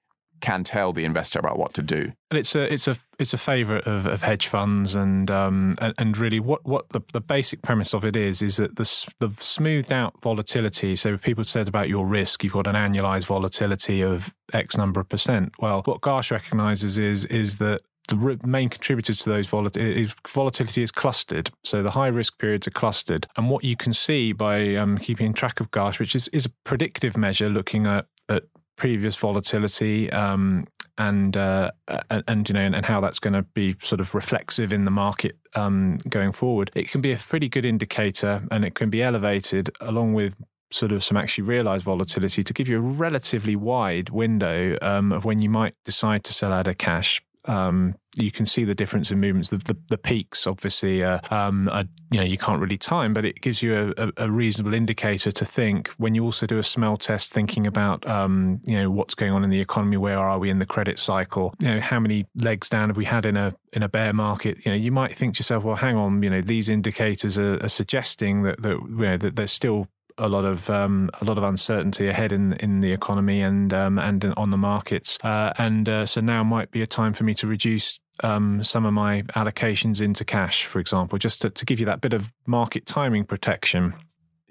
can 0.41 0.63
tell 0.63 0.93
the 0.93 1.05
investor 1.05 1.39
about 1.39 1.57
what 1.57 1.73
to 1.73 1.81
do. 1.81 2.11
And 2.31 2.37
it's 2.39 2.55
a 2.55 2.71
it's 2.71 2.87
a 2.87 2.95
it's 3.17 3.33
a 3.33 3.37
favourite 3.37 3.85
of, 3.85 4.05
of 4.05 4.21
hedge 4.21 4.47
funds 4.47 4.95
and 4.95 5.29
um 5.29 5.75
and, 5.81 5.93
and, 5.97 6.17
really 6.17 6.39
what 6.39 6.65
what 6.65 6.89
the, 6.89 7.01
the 7.13 7.21
basic 7.21 7.61
premise 7.61 7.93
of 7.93 8.05
it 8.05 8.15
is 8.15 8.41
is 8.41 8.57
that 8.57 8.77
the 8.77 9.07
the 9.19 9.29
smoothed 9.43 9.91
out 9.91 10.21
volatility. 10.21 10.95
So 10.95 11.17
people 11.17 11.43
said 11.43 11.67
about 11.67 11.89
your 11.89 12.05
risk, 12.05 12.43
you've 12.43 12.53
got 12.53 12.67
an 12.67 12.75
annualized 12.75 13.25
volatility 13.25 14.01
of 14.01 14.33
X 14.53 14.77
number 14.77 14.99
of 14.99 15.09
percent. 15.09 15.53
Well, 15.59 15.81
what 15.85 16.01
GARCH 16.01 16.31
recognises 16.31 16.97
is 16.97 17.25
is 17.25 17.57
that 17.57 17.81
the 18.09 18.39
main 18.43 18.69
contributors 18.69 19.19
to 19.19 19.29
those 19.29 19.47
volatility 19.47 20.01
is, 20.01 20.15
volatility 20.27 20.83
is 20.83 20.91
clustered. 20.91 21.51
So 21.63 21.81
the 21.83 21.91
high 21.91 22.07
risk 22.07 22.37
periods 22.37 22.67
are 22.67 22.71
clustered. 22.71 23.27
And 23.37 23.49
what 23.49 23.63
you 23.63 23.75
can 23.75 23.93
see 23.93 24.33
by 24.33 24.75
um, 24.75 24.97
keeping 24.97 25.33
track 25.33 25.59
of 25.59 25.71
GARCH, 25.71 25.99
which 25.99 26.15
is, 26.15 26.27
is 26.29 26.47
a 26.47 26.49
predictive 26.63 27.15
measure 27.15 27.49
looking 27.49 27.85
at, 27.85 28.07
at 28.27 28.43
previous 28.75 29.15
volatility 29.15 30.11
um, 30.11 30.65
and, 30.97 31.37
uh, 31.37 31.71
and, 32.09 32.23
and 32.27 32.49
you 32.49 32.53
know 32.53 32.59
and 32.59 32.85
how 32.85 32.99
that's 32.99 33.19
going 33.19 33.33
to 33.33 33.43
be 33.43 33.75
sort 33.81 34.01
of 34.01 34.13
reflexive 34.13 34.73
in 34.73 34.85
the 34.85 34.91
market 34.91 35.37
um, 35.55 35.97
going 36.09 36.31
forward. 36.31 36.71
It 36.75 36.89
can 36.89 37.01
be 37.01 37.13
a 37.13 37.17
pretty 37.17 37.47
good 37.47 37.65
indicator, 37.65 38.43
and 38.51 38.65
it 38.65 38.75
can 38.75 38.89
be 38.89 39.01
elevated 39.01 39.69
along 39.79 40.13
with 40.13 40.35
sort 40.71 40.91
of 40.91 41.03
some 41.03 41.17
actually 41.17 41.45
realized 41.45 41.83
volatility 41.83 42.43
to 42.43 42.53
give 42.53 42.67
you 42.67 42.77
a 42.77 42.81
relatively 42.81 43.55
wide 43.55 44.09
window 44.09 44.77
um, 44.81 45.11
of 45.11 45.25
when 45.25 45.41
you 45.41 45.49
might 45.49 45.73
decide 45.83 46.23
to 46.23 46.33
sell 46.33 46.53
out 46.53 46.67
of 46.67 46.77
cash 46.77 47.21
um, 47.45 47.95
you 48.17 48.31
can 48.31 48.45
see 48.45 48.63
the 48.63 48.75
difference 48.75 49.11
in 49.11 49.19
movements. 49.19 49.49
The, 49.49 49.57
the, 49.57 49.77
the 49.89 49.97
peaks, 49.97 50.45
obviously, 50.45 51.03
uh, 51.03 51.19
um, 51.31 51.69
are, 51.69 51.85
you 52.11 52.19
know, 52.19 52.25
you 52.25 52.37
can't 52.37 52.59
really 52.59 52.77
time, 52.77 53.13
but 53.13 53.23
it 53.23 53.39
gives 53.41 53.61
you 53.61 53.93
a, 53.97 54.11
a, 54.17 54.29
reasonable 54.29 54.73
indicator 54.73 55.31
to 55.31 55.45
think 55.45 55.89
when 55.97 56.15
you 56.15 56.23
also 56.23 56.45
do 56.45 56.57
a 56.57 56.63
smell 56.63 56.97
test, 56.97 57.31
thinking 57.31 57.65
about, 57.65 58.05
um, 58.07 58.59
you 58.65 58.75
know, 58.75 58.91
what's 58.91 59.15
going 59.15 59.31
on 59.31 59.43
in 59.43 59.49
the 59.49 59.61
economy, 59.61 59.95
where 59.95 60.19
are 60.19 60.37
we 60.39 60.49
in 60.49 60.59
the 60.59 60.65
credit 60.65 60.99
cycle, 60.99 61.53
you 61.59 61.67
know, 61.67 61.79
how 61.79 61.99
many 61.99 62.25
legs 62.35 62.67
down 62.67 62.89
have 62.89 62.97
we 62.97 63.05
had 63.05 63.25
in 63.25 63.37
a 63.37 63.55
in 63.71 63.83
a 63.83 63.89
bear 63.89 64.11
market? 64.11 64.57
You 64.65 64.71
know, 64.71 64.77
you 64.77 64.91
might 64.91 65.15
think 65.15 65.35
to 65.35 65.39
yourself, 65.39 65.63
well, 65.63 65.75
hang 65.75 65.95
on, 65.95 66.21
you 66.23 66.29
know, 66.29 66.41
these 66.41 66.67
indicators 66.67 67.37
are, 67.37 67.63
are 67.63 67.69
suggesting 67.69 68.43
that 68.43 68.61
that 68.63 68.79
you 68.81 68.97
know 68.97 69.17
that 69.17 69.35
there's 69.35 69.51
still 69.51 69.87
a 70.19 70.29
lot 70.29 70.45
of 70.45 70.69
um, 70.69 71.09
a 71.21 71.25
lot 71.25 71.37
of 71.37 71.43
uncertainty 71.43 72.07
ahead 72.07 72.31
in 72.31 72.53
in 72.53 72.81
the 72.81 72.91
economy 72.91 73.41
and 73.41 73.73
um, 73.73 73.97
and 73.97 74.23
on 74.37 74.51
the 74.51 74.57
markets, 74.57 75.17
uh, 75.23 75.53
and 75.57 75.89
uh, 75.89 76.05
so 76.05 76.21
now 76.21 76.43
might 76.43 76.71
be 76.71 76.81
a 76.81 76.87
time 76.87 77.13
for 77.13 77.23
me 77.23 77.33
to 77.35 77.47
reduce 77.47 77.99
um, 78.23 78.61
some 78.63 78.85
of 78.85 78.93
my 78.93 79.23
allocations 79.35 80.01
into 80.01 80.25
cash, 80.25 80.65
for 80.65 80.79
example, 80.79 81.17
just 81.17 81.41
to, 81.41 81.49
to 81.49 81.65
give 81.65 81.79
you 81.79 81.85
that 81.85 82.01
bit 82.01 82.13
of 82.13 82.31
market 82.45 82.85
timing 82.85 83.23
protection. 83.23 83.93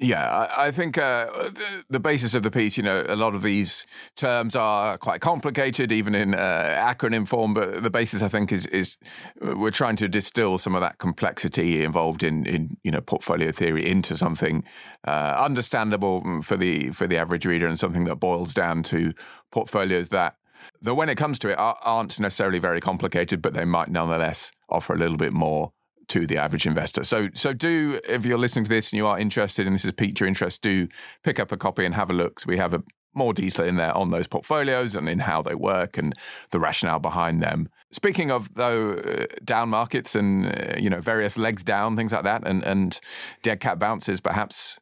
Yeah, 0.00 0.46
I, 0.56 0.70
think 0.70 0.96
uh, 0.96 1.26
the, 1.26 1.84
the, 1.90 1.98
basis 1.98 2.36
of 2.36 2.44
the 2.44 2.52
piece, 2.52 2.76
you 2.76 2.84
know, 2.84 3.04
a 3.08 3.16
lot 3.16 3.34
of 3.34 3.42
these 3.42 3.84
terms 4.14 4.54
are 4.54 4.96
quite 4.96 5.20
complicated, 5.20 5.90
even 5.90 6.14
in 6.14 6.36
uh, 6.36 6.38
acronym 6.78 7.26
form. 7.26 7.52
But 7.52 7.82
the 7.82 7.90
basis, 7.90 8.22
I 8.22 8.28
think, 8.28 8.52
is 8.52 8.64
is 8.66 8.96
we're 9.40 9.72
trying 9.72 9.96
to 9.96 10.08
distill 10.08 10.56
some 10.56 10.76
of 10.76 10.82
that 10.82 10.98
complexity 10.98 11.82
involved 11.82 12.22
in 12.22 12.46
in 12.46 12.76
you 12.84 12.92
know 12.92 13.00
portfolio 13.00 13.50
theory 13.50 13.90
into 13.90 14.16
something 14.16 14.62
uh, 15.04 15.34
understandable 15.36 16.42
for 16.42 16.56
the 16.56 16.90
for 16.90 17.08
the 17.08 17.16
average 17.16 17.44
reader 17.44 17.66
and 17.66 17.76
something 17.76 18.04
that 18.04 18.16
boils 18.16 18.54
down 18.54 18.84
to 18.84 19.12
portfolios 19.50 20.10
that 20.10 20.36
that 20.80 20.94
when 20.94 21.08
it 21.08 21.16
comes 21.16 21.40
to 21.40 21.48
it 21.48 21.56
aren't 21.58 22.20
necessarily 22.20 22.60
very 22.60 22.80
complicated, 22.80 23.42
but 23.42 23.52
they 23.52 23.64
might 23.64 23.88
nonetheless 23.88 24.52
offer 24.68 24.94
a 24.94 24.98
little 24.98 25.16
bit 25.16 25.32
more 25.32 25.72
to 26.08 26.26
the 26.26 26.36
average 26.36 26.66
investor. 26.66 27.04
So, 27.04 27.28
so 27.34 27.52
do 27.52 28.00
if 28.08 28.24
you're 28.24 28.38
listening 28.38 28.64
to 28.64 28.70
this 28.70 28.92
and 28.92 28.98
you 28.98 29.06
are 29.06 29.18
interested 29.18 29.66
and 29.66 29.74
this 29.74 29.84
has 29.84 29.92
piqued 29.92 30.20
your 30.20 30.28
interest, 30.28 30.62
do 30.62 30.88
pick 31.22 31.38
up 31.38 31.52
a 31.52 31.56
copy 31.56 31.84
and 31.84 31.94
have 31.94 32.10
a 32.10 32.14
look. 32.14 32.40
So 32.40 32.46
we 32.48 32.56
have 32.56 32.74
a 32.74 32.82
more 33.14 33.34
detail 33.34 33.66
in 33.66 33.76
there 33.76 33.96
on 33.96 34.10
those 34.10 34.26
portfolios 34.26 34.94
and 34.94 35.08
in 35.08 35.20
how 35.20 35.42
they 35.42 35.54
work 35.54 35.98
and 35.98 36.14
the 36.50 36.60
rationale 36.60 36.98
behind 36.98 37.42
them. 37.42 37.68
Speaking 37.90 38.30
of 38.30 38.54
though 38.54 38.92
uh, 38.92 39.26
down 39.44 39.70
markets 39.70 40.14
and 40.14 40.46
uh, 40.46 40.76
you 40.78 40.90
know 40.90 41.00
various 41.00 41.36
legs 41.36 41.62
down 41.62 41.96
things 41.96 42.12
like 42.12 42.24
that 42.24 42.46
and 42.46 42.62
and 42.64 43.00
dead 43.42 43.60
cat 43.60 43.78
bounces, 43.78 44.20
perhaps 44.20 44.78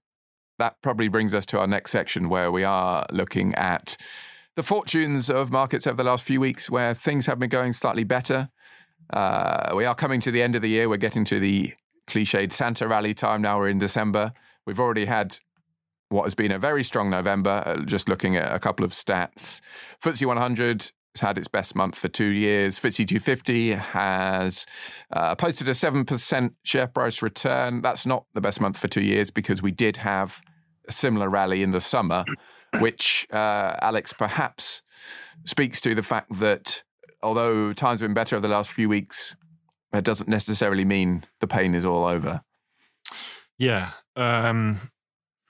that 0.58 0.80
probably 0.82 1.08
brings 1.08 1.34
us 1.34 1.46
to 1.46 1.58
our 1.58 1.66
next 1.66 1.90
section 1.90 2.28
where 2.28 2.50
we 2.50 2.64
are 2.64 3.06
looking 3.12 3.54
at 3.54 3.96
the 4.56 4.62
fortunes 4.62 5.28
of 5.28 5.50
markets 5.50 5.86
over 5.86 5.96
the 5.96 6.04
last 6.04 6.24
few 6.24 6.40
weeks 6.40 6.70
where 6.70 6.94
things 6.94 7.26
have 7.26 7.38
been 7.38 7.50
going 7.50 7.72
slightly 7.72 8.04
better. 8.04 8.48
Uh, 9.10 9.72
we 9.74 9.84
are 9.84 9.94
coming 9.94 10.20
to 10.20 10.30
the 10.30 10.42
end 10.42 10.56
of 10.56 10.62
the 10.62 10.68
year. 10.68 10.88
We're 10.88 10.96
getting 10.96 11.24
to 11.26 11.38
the 11.38 11.74
cliched 12.06 12.52
Santa 12.52 12.88
rally 12.88 13.14
time 13.14 13.42
now. 13.42 13.58
We're 13.58 13.68
in 13.68 13.78
December. 13.78 14.32
We've 14.66 14.80
already 14.80 15.04
had 15.04 15.38
what 16.08 16.24
has 16.24 16.34
been 16.34 16.52
a 16.52 16.58
very 16.58 16.82
strong 16.82 17.10
November. 17.10 17.62
Uh, 17.66 17.84
just 17.84 18.08
looking 18.08 18.36
at 18.36 18.52
a 18.52 18.58
couple 18.58 18.84
of 18.84 18.92
stats, 18.92 19.60
FTSE 20.02 20.26
100 20.26 20.90
has 21.14 21.20
had 21.20 21.38
its 21.38 21.48
best 21.48 21.74
month 21.74 21.96
for 21.96 22.08
two 22.08 22.30
years. 22.30 22.78
FTSE 22.78 23.06
250 23.08 23.72
has 23.72 24.66
uh, 25.12 25.34
posted 25.34 25.68
a 25.68 25.72
7% 25.72 26.54
share 26.62 26.86
price 26.86 27.22
return. 27.22 27.82
That's 27.82 28.06
not 28.06 28.26
the 28.34 28.40
best 28.40 28.60
month 28.60 28.76
for 28.76 28.88
two 28.88 29.02
years 29.02 29.30
because 29.30 29.62
we 29.62 29.72
did 29.72 29.98
have 29.98 30.42
a 30.88 30.92
similar 30.92 31.28
rally 31.28 31.62
in 31.62 31.72
the 31.72 31.80
summer, 31.80 32.24
which, 32.78 33.26
uh, 33.32 33.76
Alex, 33.80 34.12
perhaps 34.12 34.82
speaks 35.44 35.80
to 35.80 35.94
the 35.94 36.02
fact 36.02 36.38
that 36.38 36.84
although 37.22 37.72
times 37.72 38.00
have 38.00 38.08
been 38.08 38.14
better 38.14 38.36
over 38.36 38.46
the 38.46 38.52
last 38.52 38.70
few 38.70 38.88
weeks, 38.88 39.36
that 39.92 40.04
doesn't 40.04 40.28
necessarily 40.28 40.84
mean 40.84 41.24
the 41.40 41.46
pain 41.46 41.74
is 41.74 41.84
all 41.84 42.04
over. 42.04 42.42
Yeah. 43.58 43.90
Um, 44.14 44.90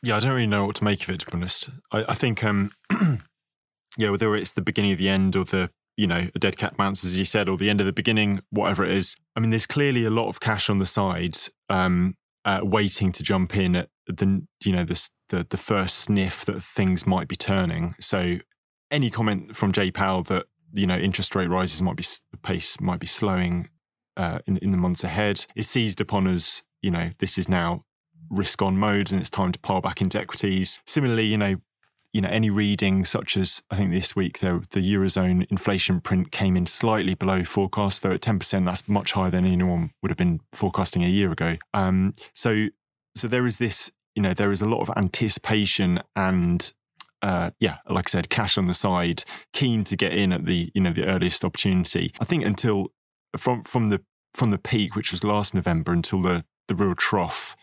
yeah, 0.02 0.16
I 0.16 0.20
don't 0.20 0.32
really 0.32 0.46
know 0.46 0.66
what 0.66 0.76
to 0.76 0.84
make 0.84 1.02
of 1.02 1.10
it, 1.10 1.20
to 1.20 1.26
be 1.26 1.32
honest. 1.34 1.70
I, 1.92 2.04
I 2.08 2.14
think, 2.14 2.44
um, 2.44 2.70
yeah, 3.98 4.10
whether 4.10 4.36
it's 4.36 4.52
the 4.52 4.62
beginning 4.62 4.92
of 4.92 4.98
the 4.98 5.08
end 5.08 5.36
or 5.36 5.44
the, 5.44 5.70
you 5.96 6.06
know, 6.06 6.28
a 6.34 6.38
dead 6.38 6.56
cat 6.56 6.76
bounce, 6.76 7.04
as 7.04 7.18
you 7.18 7.24
said, 7.24 7.48
or 7.48 7.56
the 7.56 7.70
end 7.70 7.80
of 7.80 7.86
the 7.86 7.92
beginning, 7.92 8.42
whatever 8.50 8.84
it 8.84 8.92
is. 8.92 9.16
I 9.34 9.40
mean, 9.40 9.50
there's 9.50 9.66
clearly 9.66 10.04
a 10.04 10.10
lot 10.10 10.28
of 10.28 10.40
cash 10.40 10.68
on 10.68 10.78
the 10.78 10.86
sides 10.86 11.50
um, 11.68 12.16
uh, 12.44 12.60
waiting 12.62 13.12
to 13.12 13.22
jump 13.22 13.56
in 13.56 13.74
at 13.74 13.88
the, 14.06 14.46
you 14.64 14.72
know, 14.72 14.84
the, 14.84 15.08
the, 15.30 15.46
the 15.48 15.56
first 15.56 15.98
sniff 15.98 16.44
that 16.44 16.62
things 16.62 17.06
might 17.06 17.28
be 17.28 17.36
turning. 17.36 17.94
So 17.98 18.38
any 18.90 19.10
comment 19.10 19.56
from 19.56 19.72
Jay 19.72 19.90
Powell 19.90 20.22
that, 20.24 20.46
you 20.76 20.86
know, 20.86 20.96
interest 20.96 21.34
rate 21.34 21.48
rises 21.48 21.82
might 21.82 21.96
be, 21.96 22.04
pace 22.42 22.80
might 22.80 23.00
be 23.00 23.06
slowing 23.06 23.68
uh, 24.16 24.38
in, 24.46 24.58
in 24.58 24.70
the 24.70 24.76
months 24.76 25.02
ahead 25.02 25.46
is 25.54 25.68
seized 25.68 26.00
upon 26.00 26.26
as, 26.26 26.62
you 26.82 26.90
know, 26.90 27.10
this 27.18 27.38
is 27.38 27.48
now 27.48 27.84
risk 28.30 28.60
on 28.60 28.76
mode 28.76 29.10
and 29.10 29.20
it's 29.20 29.30
time 29.30 29.52
to 29.52 29.58
pile 29.58 29.80
back 29.80 30.00
into 30.00 30.20
equities. 30.20 30.80
Similarly, 30.86 31.24
you 31.24 31.38
know, 31.38 31.56
you 32.12 32.20
know, 32.22 32.28
any 32.28 32.48
reading 32.48 33.04
such 33.04 33.36
as 33.36 33.62
I 33.70 33.76
think 33.76 33.90
this 33.92 34.16
week 34.16 34.38
the 34.38 34.64
the 34.70 34.80
eurozone 34.80 35.46
inflation 35.50 36.00
print 36.00 36.32
came 36.32 36.56
in 36.56 36.66
slightly 36.66 37.14
below 37.14 37.44
forecast, 37.44 38.02
though 38.02 38.12
at 38.12 38.22
ten 38.22 38.38
percent 38.38 38.64
that's 38.64 38.88
much 38.88 39.12
higher 39.12 39.30
than 39.30 39.44
anyone 39.44 39.90
would 40.00 40.10
have 40.10 40.16
been 40.16 40.40
forecasting 40.52 41.04
a 41.04 41.08
year 41.08 41.30
ago. 41.30 41.56
Um, 41.74 42.14
so 42.32 42.68
so 43.14 43.28
there 43.28 43.46
is 43.46 43.58
this, 43.58 43.92
you 44.14 44.22
know, 44.22 44.32
there 44.32 44.52
is 44.52 44.62
a 44.62 44.66
lot 44.66 44.80
of 44.80 44.90
anticipation 44.96 46.00
and 46.14 46.72
uh, 47.26 47.50
yeah, 47.58 47.78
like 47.88 48.06
I 48.08 48.10
said, 48.10 48.30
cash 48.30 48.56
on 48.56 48.66
the 48.66 48.74
side, 48.74 49.24
keen 49.52 49.82
to 49.84 49.96
get 49.96 50.12
in 50.12 50.32
at 50.32 50.44
the 50.44 50.70
you 50.74 50.80
know 50.80 50.92
the 50.92 51.06
earliest 51.06 51.44
opportunity. 51.44 52.12
I 52.20 52.24
think 52.24 52.44
until 52.44 52.92
from 53.36 53.64
from 53.64 53.88
the 53.88 54.00
from 54.32 54.52
the 54.52 54.58
peak, 54.58 54.94
which 54.94 55.10
was 55.10 55.24
last 55.24 55.52
November, 55.52 55.92
until 55.92 56.22
the 56.22 56.44
the 56.68 56.76
real 56.76 56.94
trough, 56.94 57.56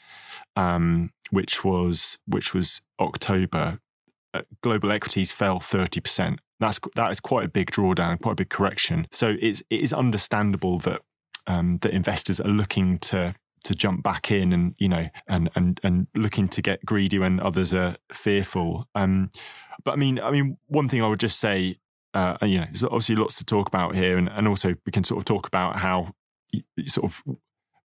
um, 0.57 1.11
which 1.31 1.63
was 1.63 2.17
which 2.27 2.53
was 2.53 2.81
October, 2.99 3.79
uh, 4.33 4.41
global 4.61 4.91
equities 4.91 5.31
fell 5.31 5.61
thirty 5.61 6.01
percent. 6.01 6.41
That's 6.59 6.81
that 6.97 7.11
is 7.11 7.21
quite 7.21 7.45
a 7.45 7.49
big 7.49 7.71
drawdown, 7.71 8.19
quite 8.19 8.33
a 8.33 8.43
big 8.43 8.49
correction. 8.49 9.07
So 9.11 9.37
it's 9.39 9.63
it 9.69 9.79
is 9.79 9.93
understandable 9.93 10.77
that 10.79 11.03
um, 11.47 11.77
that 11.83 11.93
investors 11.93 12.41
are 12.41 12.49
looking 12.49 12.99
to 12.99 13.33
to 13.63 13.73
jump 13.73 14.03
back 14.03 14.31
in 14.31 14.53
and 14.53 14.75
you 14.77 14.89
know 14.89 15.09
and 15.27 15.49
and 15.55 15.79
and 15.83 16.07
looking 16.15 16.47
to 16.49 16.61
get 16.61 16.85
greedy 16.85 17.19
when 17.19 17.39
others 17.39 17.73
are 17.73 17.95
fearful. 18.11 18.87
Um, 18.95 19.29
but 19.83 19.91
I 19.93 19.95
mean, 19.95 20.19
I 20.19 20.31
mean, 20.31 20.57
one 20.67 20.87
thing 20.87 21.01
I 21.01 21.07
would 21.07 21.19
just 21.19 21.39
say, 21.39 21.77
uh, 22.13 22.37
you 22.41 22.59
know, 22.59 22.65
there's 22.65 22.83
obviously 22.83 23.15
lots 23.15 23.37
to 23.37 23.45
talk 23.45 23.67
about 23.67 23.95
here, 23.95 24.17
and 24.17 24.29
and 24.29 24.47
also 24.47 24.75
we 24.85 24.91
can 24.91 25.03
sort 25.03 25.19
of 25.19 25.25
talk 25.25 25.47
about 25.47 25.77
how 25.77 26.13
sort 26.85 27.11
of 27.11 27.23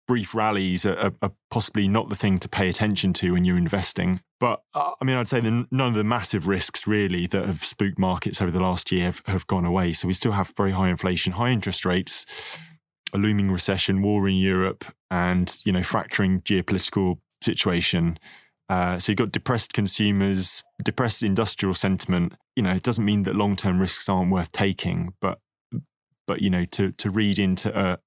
brief 0.07 0.33
rallies 0.33 0.85
are, 0.85 1.11
are, 1.21 1.31
possibly 1.51 1.87
not 1.87 2.09
the 2.09 2.15
thing 2.15 2.37
to 2.37 2.47
pay 2.47 2.69
attention 2.69 3.13
to 3.13 3.33
when 3.33 3.45
you're 3.45 3.57
investing. 3.57 4.19
But 4.39 4.63
uh, 4.73 4.91
I 4.99 5.05
mean, 5.05 5.15
I'd 5.15 5.27
say 5.27 5.39
that 5.39 5.67
none 5.71 5.89
of 5.89 5.93
the 5.93 6.03
massive 6.03 6.47
risks 6.47 6.87
really 6.87 7.27
that 7.27 7.45
have 7.45 7.63
spooked 7.63 7.99
markets 7.99 8.41
over 8.41 8.51
the 8.51 8.59
last 8.59 8.91
year 8.91 9.05
have, 9.05 9.21
have 9.27 9.47
gone 9.47 9.65
away. 9.65 9.93
So 9.93 10.07
we 10.07 10.13
still 10.13 10.33
have 10.33 10.53
very 10.55 10.71
high 10.71 10.89
inflation, 10.89 11.33
high 11.33 11.49
interest 11.49 11.85
rates, 11.85 12.25
a 13.13 13.17
looming 13.17 13.51
recession, 13.51 14.01
war 14.01 14.27
in 14.27 14.35
Europe, 14.35 14.85
and 15.09 15.57
you 15.63 15.71
know, 15.71 15.83
fracturing 15.83 16.41
geopolitical 16.41 17.19
situation. 17.41 18.17
Uh, 18.69 18.99
so 18.99 19.11
you've 19.11 19.17
got 19.17 19.31
depressed 19.31 19.73
consumers, 19.73 20.63
depressed 20.83 21.23
industrial 21.23 21.73
sentiment. 21.73 22.33
You 22.55 22.63
know, 22.63 22.71
it 22.73 22.83
doesn't 22.83 23.05
mean 23.05 23.23
that 23.23 23.35
long-term 23.35 23.79
risks 23.79 24.09
aren't 24.09 24.31
worth 24.31 24.51
taking, 24.51 25.13
but 25.21 25.39
but 26.25 26.41
you 26.41 26.49
know, 26.49 26.65
to 26.65 26.91
to 26.93 27.09
read 27.09 27.39
into 27.39 27.77
a, 27.77 27.97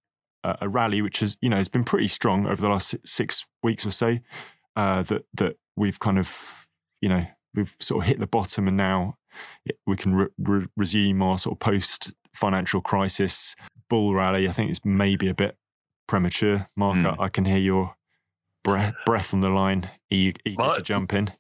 a 0.61 0.69
rally 0.69 1.03
which 1.03 1.21
has 1.21 1.37
you 1.41 1.49
know 1.49 1.57
has 1.57 1.69
been 1.69 1.85
pretty 1.85 2.09
strong 2.09 2.47
over 2.47 2.61
the 2.61 2.69
last 2.69 2.95
six 3.07 3.47
weeks 3.63 3.87
or 3.87 3.91
so. 3.91 4.19
Uh, 4.77 5.03
that 5.03 5.25
that 5.35 5.57
we've 5.77 5.99
kind 5.99 6.19
of 6.19 6.67
you 7.01 7.09
know 7.09 7.27
we've 7.55 7.75
sort 7.81 8.05
of 8.05 8.09
hit 8.09 8.21
the 8.21 8.27
bottom 8.27 8.69
and 8.69 8.77
now 8.77 9.17
we 9.87 9.97
can 9.97 10.15
re- 10.15 10.29
re- 10.39 10.69
resume 10.77 11.23
our 11.23 11.39
sort 11.39 11.55
of 11.55 11.59
post 11.59 12.13
financial 12.33 12.81
crisis 12.81 13.57
bull 13.91 14.15
rally. 14.15 14.49
I 14.49 14.53
think 14.53 14.71
it's 14.71 14.85
maybe 14.85 15.29
a 15.29 15.35
bit 15.35 15.59
premature. 16.07 16.69
Mark, 16.75 16.97
mm. 16.97 17.21
I, 17.21 17.25
I, 17.25 17.29
can 17.29 17.45
hear 17.45 17.59
your 17.59 17.97
breath 18.65 18.95
breath 19.05 19.35
on 19.35 19.41
the 19.41 19.51
line, 19.51 19.91
eager, 20.09 20.41
eager 20.47 20.73
to 20.73 20.83
jump 20.83 21.13
in 21.13 21.33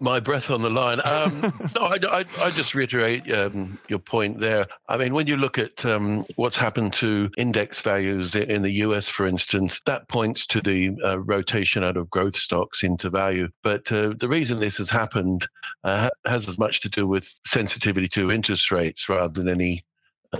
my 0.00 0.20
breath 0.20 0.50
on 0.50 0.62
the 0.62 0.70
line. 0.70 1.00
Um, 1.04 1.40
no, 1.76 1.82
I, 1.82 1.98
I, 2.02 2.24
I, 2.40 2.50
just 2.50 2.74
reiterate 2.74 3.32
um, 3.32 3.78
your 3.88 3.98
point 3.98 4.40
there. 4.40 4.66
I 4.88 4.96
mean, 4.96 5.14
when 5.14 5.26
you 5.26 5.36
look 5.36 5.58
at 5.58 5.84
um, 5.84 6.24
what's 6.36 6.56
happened 6.56 6.92
to 6.94 7.30
index 7.36 7.80
values 7.80 8.34
in 8.34 8.62
the 8.62 8.72
US, 8.72 9.08
for 9.08 9.26
instance, 9.26 9.80
that 9.86 10.08
points 10.08 10.46
to 10.46 10.60
the 10.60 10.96
uh, 11.04 11.18
rotation 11.20 11.84
out 11.84 11.96
of 11.96 12.10
growth 12.10 12.36
stocks 12.36 12.82
into 12.82 13.10
value. 13.10 13.48
But 13.62 13.90
uh, 13.92 14.14
the 14.18 14.28
reason 14.28 14.60
this 14.60 14.78
has 14.78 14.90
happened 14.90 15.46
uh, 15.84 16.10
has 16.24 16.48
as 16.48 16.58
much 16.58 16.80
to 16.82 16.88
do 16.88 17.06
with 17.06 17.38
sensitivity 17.46 18.08
to 18.08 18.30
interest 18.32 18.70
rates 18.70 19.08
rather 19.08 19.32
than 19.32 19.48
any 19.48 19.84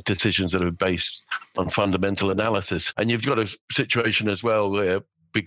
decisions 0.05 0.53
that 0.53 0.63
are 0.63 0.71
based 0.71 1.27
on 1.57 1.69
fundamental 1.69 2.31
analysis. 2.31 2.93
And 2.97 3.11
you've 3.11 3.25
got 3.25 3.39
a 3.39 3.57
situation 3.71 4.29
as 4.29 4.43
well 4.43 4.71
where 4.71 5.01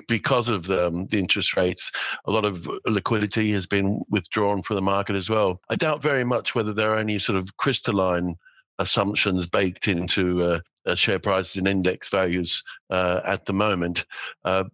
because 0.07 0.49
of 0.49 0.67
the, 0.67 0.87
um, 0.87 1.07
the 1.07 1.17
interest 1.17 1.57
rates, 1.57 1.91
a 2.25 2.31
lot 2.31 2.45
of 2.45 2.69
liquidity 2.85 3.51
has 3.51 3.65
been 3.65 4.01
withdrawn 4.09 4.61
from 4.61 4.75
the 4.75 4.81
market 4.81 5.15
as 5.15 5.29
well. 5.29 5.59
I 5.69 5.75
doubt 5.75 6.01
very 6.01 6.23
much 6.23 6.53
whether 6.53 6.73
there 6.73 6.93
are 6.93 6.99
any 6.99 7.17
sort 7.17 7.37
of 7.37 7.57
crystalline 7.57 8.35
assumptions 8.77 9.47
baked 9.47 9.87
into 9.87 10.43
uh, 10.43 10.59
uh, 10.85 10.95
share 10.95 11.19
prices 11.19 11.57
and 11.57 11.67
index 11.67 12.09
values 12.09 12.63
uh, 12.89 13.21
at 13.25 13.45
the 13.45 13.53
moment. 13.53 14.05
Uh, 14.45 14.65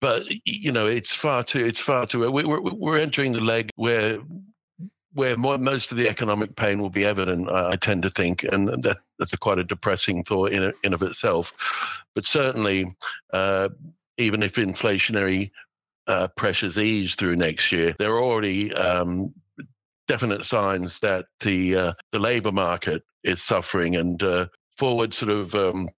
but 0.00 0.24
you 0.44 0.72
know, 0.72 0.86
it's 0.86 1.12
far 1.12 1.42
too. 1.42 1.64
It's 1.64 1.80
far 1.80 2.06
too. 2.06 2.30
We're, 2.30 2.60
we're 2.60 2.98
entering 2.98 3.32
the 3.32 3.40
leg 3.40 3.70
where 3.74 4.18
where 5.18 5.36
most 5.36 5.90
of 5.90 5.98
the 5.98 6.08
economic 6.08 6.54
pain 6.54 6.80
will 6.80 6.90
be 6.90 7.04
evident. 7.04 7.50
I, 7.50 7.70
I 7.70 7.76
tend 7.76 8.04
to 8.04 8.10
think, 8.10 8.44
and 8.44 8.68
that, 8.68 8.98
that's 9.18 9.32
a 9.32 9.36
quite 9.36 9.58
a 9.58 9.64
depressing 9.64 10.22
thought 10.22 10.52
in 10.52 10.72
in 10.84 10.94
of 10.94 11.02
itself. 11.02 11.52
But 12.14 12.24
certainly, 12.24 12.94
uh, 13.32 13.70
even 14.16 14.44
if 14.44 14.54
inflationary 14.54 15.50
uh, 16.06 16.28
pressures 16.36 16.78
ease 16.78 17.16
through 17.16 17.34
next 17.34 17.72
year, 17.72 17.96
there 17.98 18.12
are 18.12 18.22
already 18.22 18.72
um, 18.74 19.34
definite 20.06 20.44
signs 20.44 21.00
that 21.00 21.26
the 21.40 21.74
uh, 21.74 21.92
the 22.12 22.20
labour 22.20 22.52
market 22.52 23.02
is 23.24 23.42
suffering, 23.42 23.96
and 23.96 24.22
uh, 24.22 24.46
forward 24.76 25.12
sort 25.12 25.32
of 25.32 25.52
um, 25.56 25.88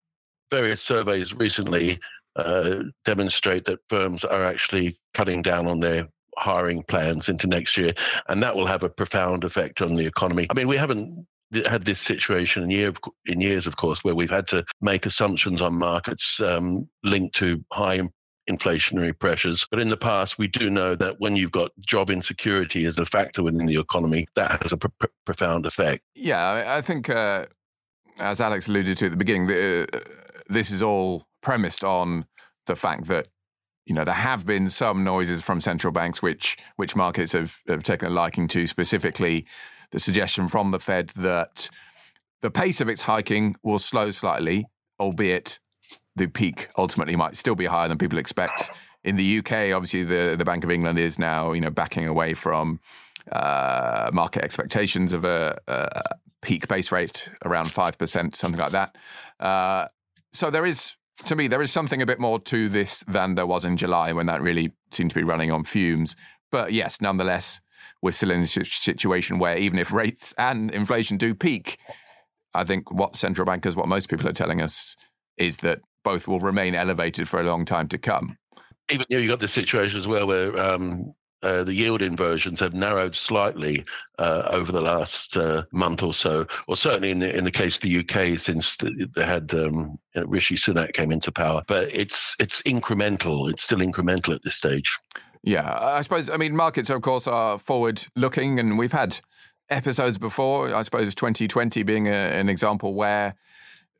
various 0.50 0.80
surveys 0.80 1.34
recently 1.34 1.98
uh, 2.36 2.84
demonstrate 3.04 3.66
that 3.66 3.80
firms 3.90 4.24
are 4.24 4.46
actually 4.46 4.98
cutting 5.12 5.42
down 5.42 5.66
on 5.66 5.80
their 5.80 6.08
hiring 6.36 6.82
plans 6.82 7.28
into 7.28 7.46
next 7.46 7.76
year, 7.76 7.92
and 8.28 8.42
that 8.42 8.54
will 8.56 8.66
have 8.66 8.82
a 8.82 8.88
profound 8.88 9.44
effect 9.44 9.82
on 9.82 9.94
the 9.94 10.06
economy. 10.06 10.46
I 10.50 10.54
mean, 10.54 10.68
we 10.68 10.76
haven't 10.76 11.26
had 11.66 11.84
this 11.84 12.00
situation 12.00 12.62
in, 12.62 12.70
year, 12.70 12.92
in 13.26 13.40
years, 13.40 13.66
of 13.66 13.76
course, 13.76 14.04
where 14.04 14.14
we've 14.14 14.30
had 14.30 14.46
to 14.48 14.64
make 14.80 15.06
assumptions 15.06 15.60
on 15.60 15.74
markets 15.74 16.40
um, 16.40 16.88
linked 17.02 17.34
to 17.36 17.64
high 17.72 18.00
inflationary 18.48 19.16
pressures. 19.16 19.66
But 19.70 19.80
in 19.80 19.88
the 19.88 19.96
past, 19.96 20.38
we 20.38 20.48
do 20.48 20.70
know 20.70 20.94
that 20.96 21.16
when 21.18 21.36
you've 21.36 21.52
got 21.52 21.70
job 21.80 22.10
insecurity 22.10 22.84
as 22.84 22.98
a 22.98 23.04
factor 23.04 23.42
within 23.42 23.66
the 23.66 23.78
economy, 23.78 24.26
that 24.34 24.62
has 24.62 24.72
a 24.72 24.76
pr- 24.76 25.06
profound 25.24 25.66
effect. 25.66 26.02
Yeah, 26.14 26.64
I 26.76 26.80
think, 26.80 27.10
uh, 27.10 27.46
as 28.18 28.40
Alex 28.40 28.68
alluded 28.68 28.96
to 28.98 29.06
at 29.06 29.10
the 29.12 29.16
beginning, 29.16 29.46
the, 29.46 29.88
uh, 29.92 29.98
this 30.48 30.70
is 30.70 30.82
all 30.82 31.26
premised 31.42 31.84
on 31.84 32.26
the 32.66 32.76
fact 32.76 33.06
that 33.06 33.28
you 33.86 33.94
know 33.94 34.04
there 34.04 34.14
have 34.14 34.46
been 34.46 34.68
some 34.68 35.04
noises 35.04 35.42
from 35.42 35.60
central 35.60 35.92
banks 35.92 36.22
which 36.22 36.56
which 36.76 36.94
markets 36.94 37.32
have, 37.32 37.56
have 37.68 37.82
taken 37.82 38.08
a 38.08 38.10
liking 38.10 38.46
to 38.48 38.66
specifically 38.66 39.46
the 39.90 39.98
suggestion 39.98 40.48
from 40.48 40.70
the 40.70 40.78
Fed 40.78 41.08
that 41.16 41.70
the 42.42 42.50
pace 42.50 42.80
of 42.80 42.88
its 42.88 43.02
hiking 43.02 43.56
will 43.62 43.78
slow 43.78 44.10
slightly, 44.10 44.66
albeit 44.98 45.58
the 46.16 46.26
peak 46.26 46.68
ultimately 46.78 47.16
might 47.16 47.36
still 47.36 47.54
be 47.54 47.66
higher 47.66 47.88
than 47.88 47.98
people 47.98 48.18
expect 48.18 48.70
in 49.02 49.16
the 49.16 49.38
UK, 49.38 49.74
obviously, 49.74 50.04
the, 50.04 50.36
the 50.36 50.44
Bank 50.44 50.64
of 50.64 50.70
England 50.70 50.98
is 50.98 51.18
now, 51.18 51.52
you 51.52 51.60
know, 51.60 51.70
backing 51.70 52.06
away 52.06 52.34
from 52.34 52.80
uh, 53.32 54.10
market 54.12 54.44
expectations 54.44 55.12
of 55.12 55.24
a, 55.24 55.58
a, 55.66 56.16
peak 56.42 56.66
base 56.68 56.90
rate 56.90 57.28
around 57.44 57.66
5%, 57.66 58.34
something 58.34 58.58
like 58.58 58.72
that. 58.72 58.96
Uh, 59.38 59.86
so 60.32 60.50
there 60.50 60.64
is, 60.64 60.96
to 61.24 61.36
me, 61.36 61.48
there 61.48 61.62
is 61.62 61.72
something 61.72 62.02
a 62.02 62.06
bit 62.06 62.20
more 62.20 62.38
to 62.40 62.68
this 62.68 63.04
than 63.06 63.34
there 63.34 63.46
was 63.46 63.64
in 63.64 63.76
July 63.76 64.12
when 64.12 64.26
that 64.26 64.40
really 64.40 64.72
seemed 64.92 65.10
to 65.10 65.16
be 65.16 65.24
running 65.24 65.50
on 65.50 65.64
fumes. 65.64 66.16
But 66.50 66.72
yes, 66.72 67.00
nonetheless, 67.00 67.60
we're 68.02 68.10
still 68.12 68.30
in 68.30 68.40
a 68.40 68.46
situation 68.46 69.38
where 69.38 69.56
even 69.56 69.78
if 69.78 69.92
rates 69.92 70.34
and 70.38 70.70
inflation 70.70 71.16
do 71.16 71.34
peak, 71.34 71.78
I 72.54 72.64
think 72.64 72.90
what 72.90 73.16
central 73.16 73.46
bankers, 73.46 73.76
what 73.76 73.88
most 73.88 74.08
people 74.08 74.28
are 74.28 74.32
telling 74.32 74.60
us 74.60 74.96
is 75.36 75.58
that 75.58 75.80
both 76.02 76.26
will 76.26 76.40
remain 76.40 76.74
elevated 76.74 77.28
for 77.28 77.40
a 77.40 77.44
long 77.44 77.64
time 77.64 77.88
to 77.88 77.98
come. 77.98 78.36
Even 78.90 79.06
you, 79.08 79.16
know, 79.16 79.22
you 79.22 79.28
got 79.28 79.40
this 79.40 79.52
situation 79.52 79.98
as 79.98 80.08
well 80.08 80.26
where 80.26 80.58
um, 80.58 81.14
uh, 81.42 81.62
the 81.64 81.74
yield 81.74 82.02
inversions 82.02 82.60
have 82.60 82.74
narrowed 82.74 83.14
slightly 83.14 83.84
uh, 84.18 84.48
over 84.50 84.72
the 84.72 84.80
last 84.80 85.36
uh, 85.36 85.64
month 85.72 86.02
or 86.02 86.12
so, 86.12 86.46
or 86.66 86.76
certainly 86.76 87.10
in 87.10 87.20
the, 87.20 87.36
in 87.36 87.44
the 87.44 87.50
case 87.50 87.76
of 87.76 87.82
the 87.82 87.98
UK 87.98 88.38
since 88.38 88.76
the, 88.76 89.08
they 89.14 89.24
had 89.24 89.52
um, 89.54 89.96
know, 90.14 90.26
Rishi 90.26 90.56
Sunak 90.56 90.92
came 90.92 91.10
into 91.10 91.32
power. 91.32 91.62
But 91.66 91.94
it's 91.94 92.36
it's 92.38 92.62
incremental. 92.62 93.50
It's 93.50 93.62
still 93.62 93.78
incremental 93.78 94.34
at 94.34 94.42
this 94.42 94.54
stage. 94.54 94.96
Yeah, 95.42 95.78
I 95.80 96.02
suppose. 96.02 96.28
I 96.28 96.36
mean, 96.36 96.54
markets, 96.54 96.90
of 96.90 97.00
course, 97.02 97.26
are 97.26 97.58
forward 97.58 98.04
looking, 98.14 98.58
and 98.58 98.78
we've 98.78 98.92
had 98.92 99.20
episodes 99.70 100.18
before. 100.18 100.74
I 100.74 100.82
suppose 100.82 101.14
2020 101.14 101.82
being 101.82 102.06
a, 102.06 102.10
an 102.10 102.48
example 102.48 102.94
where, 102.94 103.34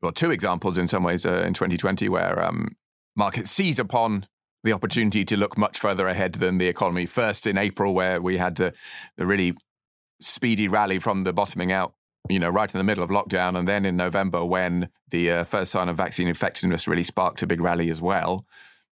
well, 0.02 0.12
two 0.12 0.30
examples 0.30 0.76
in 0.76 0.88
some 0.88 1.02
ways 1.02 1.25
uh, 1.25 1.42
in 1.47 1.54
2020 1.54 2.09
where 2.09 2.42
um, 2.42 2.76
markets 3.16 3.50
seize 3.50 3.78
upon 3.78 4.26
the 4.62 4.72
opportunity 4.72 5.24
to 5.24 5.36
look 5.36 5.56
much 5.56 5.78
further 5.78 6.06
ahead 6.06 6.34
than 6.34 6.58
the 6.58 6.66
economy. 6.66 7.06
First 7.06 7.46
in 7.46 7.56
April, 7.56 7.94
where 7.94 8.20
we 8.20 8.36
had 8.36 8.56
the, 8.56 8.74
the 9.16 9.26
really 9.26 9.54
speedy 10.20 10.68
rally 10.68 10.98
from 10.98 11.22
the 11.22 11.32
bottoming 11.32 11.72
out 11.72 11.94
you 12.28 12.38
know, 12.38 12.50
right 12.50 12.72
in 12.72 12.78
the 12.78 12.84
middle 12.84 13.02
of 13.02 13.10
lockdown. 13.10 13.58
And 13.58 13.66
then 13.66 13.84
in 13.84 13.96
November, 13.96 14.44
when 14.44 14.88
the 15.10 15.30
uh, 15.30 15.44
first 15.44 15.72
sign 15.72 15.88
of 15.88 15.96
vaccine 15.96 16.28
effectiveness 16.28 16.86
really 16.86 17.02
sparked 17.02 17.42
a 17.42 17.46
big 17.46 17.60
rally 17.60 17.90
as 17.90 18.02
well. 18.02 18.46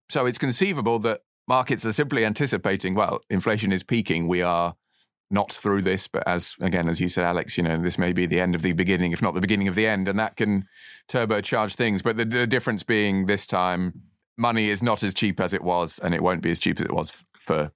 So 0.09 0.27
it's 0.27 0.39
conceivable 0.39 0.99
that 1.01 1.21
markets 1.47 1.85
are 1.85 1.93
simply 1.93 2.25
anticipating, 2.25 2.95
well, 2.95 3.21
inflation 3.29 3.73
is 3.73 3.83
peaking. 3.83 4.29
We 4.29 4.43
are 4.43 4.75
not 5.31 5.53
through 5.53 5.83
this, 5.83 6.09
but 6.09 6.27
as 6.27 6.55
again, 6.61 6.89
as 6.89 7.03
you 7.03 7.09
said, 7.09 7.25
Alex, 7.25 7.59
you 7.59 7.63
know, 7.63 7.77
this 7.77 7.99
may 7.99 8.15
be 8.15 8.25
the 8.25 8.41
end 8.41 8.55
of 8.55 8.63
the 8.63 8.73
beginning, 8.73 9.13
if 9.13 9.21
not 9.21 9.35
the 9.35 9.43
beginning 9.43 9.69
of 9.69 9.75
the 9.75 9.87
end, 9.87 10.09
and 10.09 10.19
that 10.19 10.37
can 10.37 10.67
turbocharge 11.07 11.75
things. 11.75 12.01
But 12.01 12.17
the, 12.17 12.25
the 12.25 12.47
difference 12.47 12.83
being 12.83 13.27
this 13.27 13.47
time, 13.47 14.05
money 14.39 14.69
is 14.69 14.83
not 14.83 15.03
as 15.03 15.13
cheap 15.13 15.41
as 15.41 15.53
it 15.53 15.63
was, 15.63 15.99
and 15.99 16.15
it 16.15 16.23
won't 16.23 16.43
be 16.43 16.51
as 16.51 16.59
cheap 16.59 16.79
as 16.79 16.85
it 16.85 16.93
was 16.93 17.13
for 17.39 17.73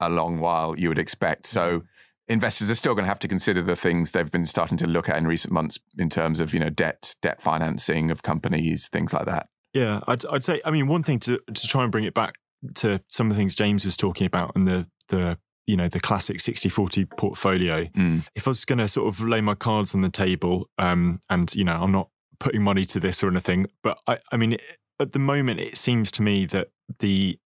a 0.00 0.10
long 0.10 0.38
while. 0.38 0.78
You 0.78 0.88
would 0.88 0.98
expect 0.98 1.46
so. 1.46 1.82
Investors 2.28 2.70
are 2.70 2.76
still 2.76 2.94
going 2.94 3.04
to 3.04 3.08
have 3.08 3.18
to 3.18 3.28
consider 3.28 3.62
the 3.62 3.74
things 3.74 4.12
they've 4.12 4.30
been 4.30 4.46
starting 4.46 4.78
to 4.78 4.86
look 4.86 5.08
at 5.08 5.16
in 5.16 5.26
recent 5.26 5.52
months 5.52 5.78
in 5.98 6.08
terms 6.08 6.40
of 6.40 6.54
you 6.54 6.60
know 6.60 6.70
debt, 6.70 7.14
debt 7.22 7.40
financing 7.40 8.10
of 8.10 8.22
companies, 8.22 8.88
things 8.88 9.12
like 9.12 9.26
that. 9.26 9.48
Yeah, 9.74 10.00
I'd, 10.06 10.24
I'd 10.26 10.44
say. 10.44 10.60
I 10.64 10.70
mean, 10.70 10.86
one 10.86 11.02
thing 11.02 11.18
to 11.20 11.38
to 11.38 11.66
try 11.66 11.82
and 11.82 11.90
bring 11.90 12.04
it 12.04 12.14
back 12.14 12.36
to 12.76 13.00
some 13.08 13.28
of 13.28 13.36
the 13.36 13.40
things 13.40 13.56
James 13.56 13.84
was 13.84 13.96
talking 13.96 14.26
about 14.26 14.52
and 14.54 14.66
the 14.66 14.86
the 15.08 15.38
you 15.66 15.76
know 15.76 15.88
the 15.88 16.00
classic 16.00 16.38
60-40 16.38 17.08
portfolio 17.16 17.84
mm. 17.84 18.26
if 18.34 18.48
i 18.48 18.50
was 18.50 18.64
going 18.64 18.78
to 18.78 18.88
sort 18.88 19.06
of 19.06 19.24
lay 19.24 19.40
my 19.40 19.54
cards 19.54 19.94
on 19.94 20.00
the 20.00 20.08
table 20.08 20.68
um, 20.78 21.20
and 21.30 21.54
you 21.54 21.64
know 21.64 21.80
i'm 21.80 21.92
not 21.92 22.08
putting 22.40 22.62
money 22.62 22.84
to 22.84 22.98
this 22.98 23.22
or 23.22 23.28
anything 23.28 23.66
but 23.82 23.98
i, 24.08 24.18
I 24.32 24.36
mean 24.36 24.56
at 25.02 25.12
the 25.12 25.18
moment 25.18 25.60
it 25.60 25.76
seems 25.76 26.10
to 26.12 26.22
me 26.22 26.46
that 26.46 26.68
the 26.98 27.38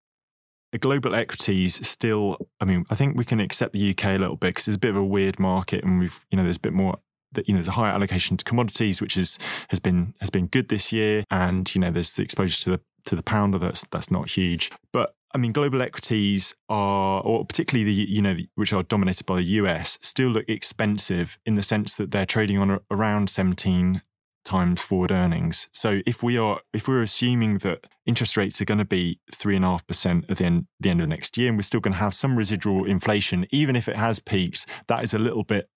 global 0.80 1.14
equities 1.14 1.86
still 1.88 2.36
i 2.60 2.64
mean 2.66 2.84
i 2.90 2.94
think 2.94 3.16
we 3.16 3.24
can 3.24 3.40
accept 3.40 3.72
the 3.72 3.90
uk 3.92 4.04
a 4.04 4.18
little 4.18 4.36
bit 4.36 4.48
because 4.48 4.68
it's 4.68 4.76
a 4.76 4.80
bit 4.80 4.90
of 4.90 4.96
a 4.96 5.04
weird 5.04 5.38
market 5.38 5.82
and 5.82 5.98
we've 5.98 6.26
you 6.30 6.36
know 6.36 6.42
there's 6.42 6.58
a 6.58 6.60
bit 6.60 6.74
more 6.74 6.98
that 7.32 7.48
you 7.48 7.54
know 7.54 7.58
there's 7.58 7.68
a 7.68 7.72
higher 7.72 7.92
allocation 7.92 8.36
to 8.36 8.44
commodities 8.44 9.00
which 9.00 9.16
is 9.16 9.38
has 9.68 9.80
been 9.80 10.12
has 10.20 10.28
been 10.28 10.46
good 10.46 10.68
this 10.68 10.92
year 10.92 11.24
and 11.30 11.74
you 11.74 11.80
know 11.80 11.90
there's 11.90 12.12
the 12.12 12.22
exposure 12.22 12.62
to 12.62 12.70
the 12.72 12.80
to 13.06 13.16
the 13.16 13.22
pounder 13.22 13.58
that's 13.58 13.84
that's 13.90 14.10
not 14.10 14.30
huge. 14.30 14.70
But 14.92 15.14
I 15.34 15.38
mean, 15.38 15.52
global 15.52 15.82
equities 15.82 16.54
are, 16.68 17.22
or 17.22 17.44
particularly 17.44 17.84
the 17.84 18.10
you 18.10 18.20
know 18.20 18.36
which 18.56 18.72
are 18.72 18.82
dominated 18.82 19.24
by 19.26 19.36
the 19.36 19.44
US, 19.44 19.98
still 20.02 20.28
look 20.28 20.48
expensive 20.48 21.38
in 21.46 21.54
the 21.54 21.62
sense 21.62 21.94
that 21.94 22.10
they're 22.10 22.26
trading 22.26 22.58
on 22.58 22.80
around 22.90 23.30
seventeen 23.30 24.02
times 24.46 24.80
forward 24.80 25.10
earnings. 25.10 25.68
So 25.72 26.00
if 26.06 26.22
we 26.22 26.38
are 26.38 26.60
if 26.72 26.88
we're 26.88 27.02
assuming 27.02 27.58
that 27.58 27.86
interest 28.06 28.36
rates 28.36 28.60
are 28.60 28.64
going 28.64 28.78
to 28.78 28.84
be 28.84 29.20
three 29.34 29.56
and 29.56 29.64
a 29.64 29.68
half 29.68 29.86
percent 29.86 30.24
at 30.30 30.38
the 30.38 30.44
end 30.44 30.66
the 30.80 30.90
end 30.90 31.02
of 31.02 31.08
next 31.08 31.36
year, 31.36 31.48
and 31.48 31.58
we're 31.58 31.62
still 31.62 31.80
going 31.80 31.92
to 31.92 31.98
have 31.98 32.14
some 32.14 32.36
residual 32.36 32.84
inflation, 32.86 33.46
even 33.50 33.76
if 33.76 33.88
it 33.88 33.96
has 33.96 34.20
peaks, 34.20 34.64
that 34.86 35.04
is 35.04 35.12
a 35.12 35.18
little 35.18 35.44
bit 35.44 35.68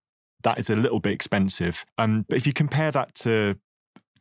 that 0.43 0.58
is 0.58 0.69
a 0.69 0.75
little 0.75 0.99
bit 0.99 1.12
expensive. 1.12 1.86
Um, 1.97 2.25
but 2.29 2.38
if 2.38 2.47
you 2.47 2.53
compare 2.53 2.91
that 2.91 3.15
to 3.15 3.58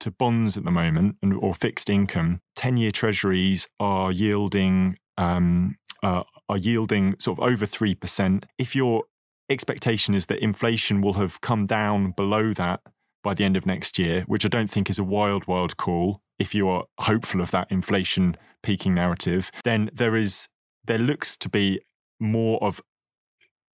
to 0.00 0.10
bonds 0.10 0.56
at 0.56 0.64
the 0.64 0.70
moment 0.70 1.16
and, 1.22 1.34
or 1.34 1.54
fixed 1.54 1.90
income, 1.90 2.40
10 2.56 2.76
year 2.76 2.90
treasuries 2.90 3.68
are 3.78 4.10
yielding 4.10 4.96
um, 5.16 5.76
uh, 6.02 6.22
are 6.48 6.56
yielding 6.56 7.16
sort 7.18 7.38
of 7.38 7.44
over 7.44 7.66
3%. 7.66 8.44
If 8.56 8.74
your 8.74 9.04
expectation 9.50 10.14
is 10.14 10.26
that 10.26 10.38
inflation 10.38 11.00
will 11.00 11.14
have 11.14 11.40
come 11.40 11.66
down 11.66 12.12
below 12.12 12.52
that 12.54 12.80
by 13.22 13.34
the 13.34 13.44
end 13.44 13.56
of 13.56 13.66
next 13.66 13.98
year, 13.98 14.22
which 14.26 14.44
I 14.44 14.48
don't 14.48 14.70
think 14.70 14.88
is 14.88 14.98
a 14.98 15.04
wild, 15.04 15.46
wild 15.46 15.76
call, 15.76 16.20
if 16.38 16.54
you 16.54 16.68
are 16.68 16.84
hopeful 17.00 17.40
of 17.40 17.50
that 17.50 17.70
inflation 17.70 18.36
peaking 18.62 18.94
narrative, 18.94 19.50
then 19.64 19.90
there 19.92 20.16
is 20.16 20.48
there 20.84 20.98
looks 20.98 21.36
to 21.36 21.48
be 21.48 21.80
more 22.20 22.62
of 22.62 22.80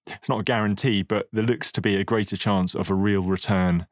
it's 0.07 0.29
not 0.29 0.41
a 0.41 0.45
guarantee, 0.45 1.03
but 1.03 1.29
there 1.33 1.45
looks 1.45 1.73
to 1.73 1.81
be 1.81 1.97
a 1.97 2.05
greater 2.05 2.37
chance 2.37 2.75
of 2.75 2.91
a 2.91 2.95
real 2.95 3.23
return 3.23 3.87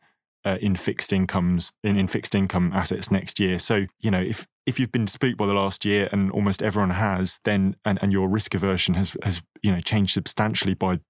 uh, 0.44 0.58
in 0.60 0.74
fixed 0.74 1.12
incomes 1.12 1.72
in, 1.82 1.96
in 1.96 2.08
fixed 2.08 2.34
income 2.34 2.72
assets 2.74 3.10
next 3.10 3.38
year. 3.38 3.58
So 3.58 3.86
you 4.00 4.10
know 4.10 4.20
if 4.20 4.46
if 4.66 4.78
you've 4.78 4.92
been 4.92 5.06
spooked 5.06 5.36
by 5.36 5.46
the 5.46 5.54
last 5.54 5.84
year 5.84 6.08
and 6.12 6.30
almost 6.30 6.62
everyone 6.62 6.90
has, 6.90 7.40
then 7.44 7.76
and, 7.84 7.98
and 8.02 8.12
your 8.12 8.28
risk 8.28 8.54
aversion 8.54 8.94
has 8.94 9.16
has 9.22 9.42
you 9.62 9.72
know 9.72 9.80
changed 9.80 10.12
substantially 10.12 10.74
by 10.74 11.00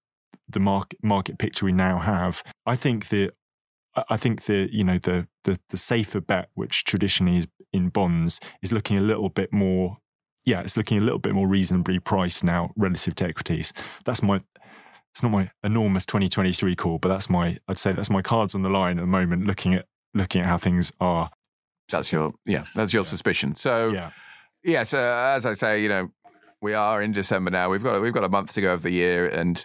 the 0.49 0.61
market 0.61 0.99
market 1.03 1.39
picture 1.39 1.65
we 1.65 1.73
now 1.73 1.99
have. 1.99 2.43
I 2.67 2.77
think 2.77 3.09
the 3.09 3.31
I 4.09 4.17
think 4.17 4.45
the 4.45 4.69
you 4.73 4.85
know 4.85 4.99
the 4.99 5.29
the 5.45 5.59
the 5.69 5.77
safer 5.77 6.21
bet, 6.21 6.49
which 6.55 6.85
traditionally 6.85 7.39
is 7.39 7.49
in 7.73 7.89
bonds, 7.89 8.41
is 8.63 8.73
looking 8.73 8.97
a 8.97 9.03
little 9.03 9.29
bit 9.29 9.53
more. 9.53 9.99
Yeah, 10.45 10.61
it's 10.61 10.77
looking 10.77 10.99
a 10.99 11.03
little 11.03 11.19
bit 11.19 11.35
more 11.35 11.47
reasonably 11.47 11.99
priced 11.99 12.43
now 12.43 12.71
relative 12.77 13.15
to 13.17 13.27
equities. 13.27 13.73
That's 14.05 14.23
my 14.23 14.41
it's 15.13 15.23
not 15.23 15.31
my 15.31 15.51
enormous 15.63 16.07
2023 16.07 16.75
call, 16.75 16.99
but 16.99 17.09
that's 17.09 17.29
my 17.29 17.59
I'd 17.69 17.79
say 17.79 17.93
that's 17.93 18.11
my 18.11 18.23
cards 18.23 18.55
on 18.55 18.63
the 18.63 18.71
line 18.71 18.99
at 18.99 19.03
the 19.03 19.07
moment. 19.07 19.47
Looking 19.47 19.75
at 19.75 19.87
looking 20.15 20.41
at 20.41 20.49
how 20.49 20.59
things 20.59 20.93
are. 21.01 21.31
That's 21.91 22.13
your 22.13 22.33
yeah. 22.47 22.65
That's 22.75 22.93
your 22.93 23.03
yeah. 23.03 23.09
suspicion. 23.09 23.55
So 23.57 23.91
yeah. 23.91 24.11
yeah. 24.65 24.83
So 24.85 24.99
as 24.99 25.45
I 25.45 25.53
say, 25.53 25.83
you 25.83 25.89
know, 25.89 26.11
we 26.63 26.73
are 26.73 27.03
in 27.03 27.13
December 27.13 27.51
now. 27.51 27.69
We've 27.69 27.83
got 27.83 28.01
we've 28.01 28.13
got 28.13 28.25
a 28.25 28.29
month 28.29 28.55
to 28.55 28.63
go 28.63 28.73
of 28.73 28.83
the 28.83 28.91
year, 28.91 29.29
and 29.29 29.65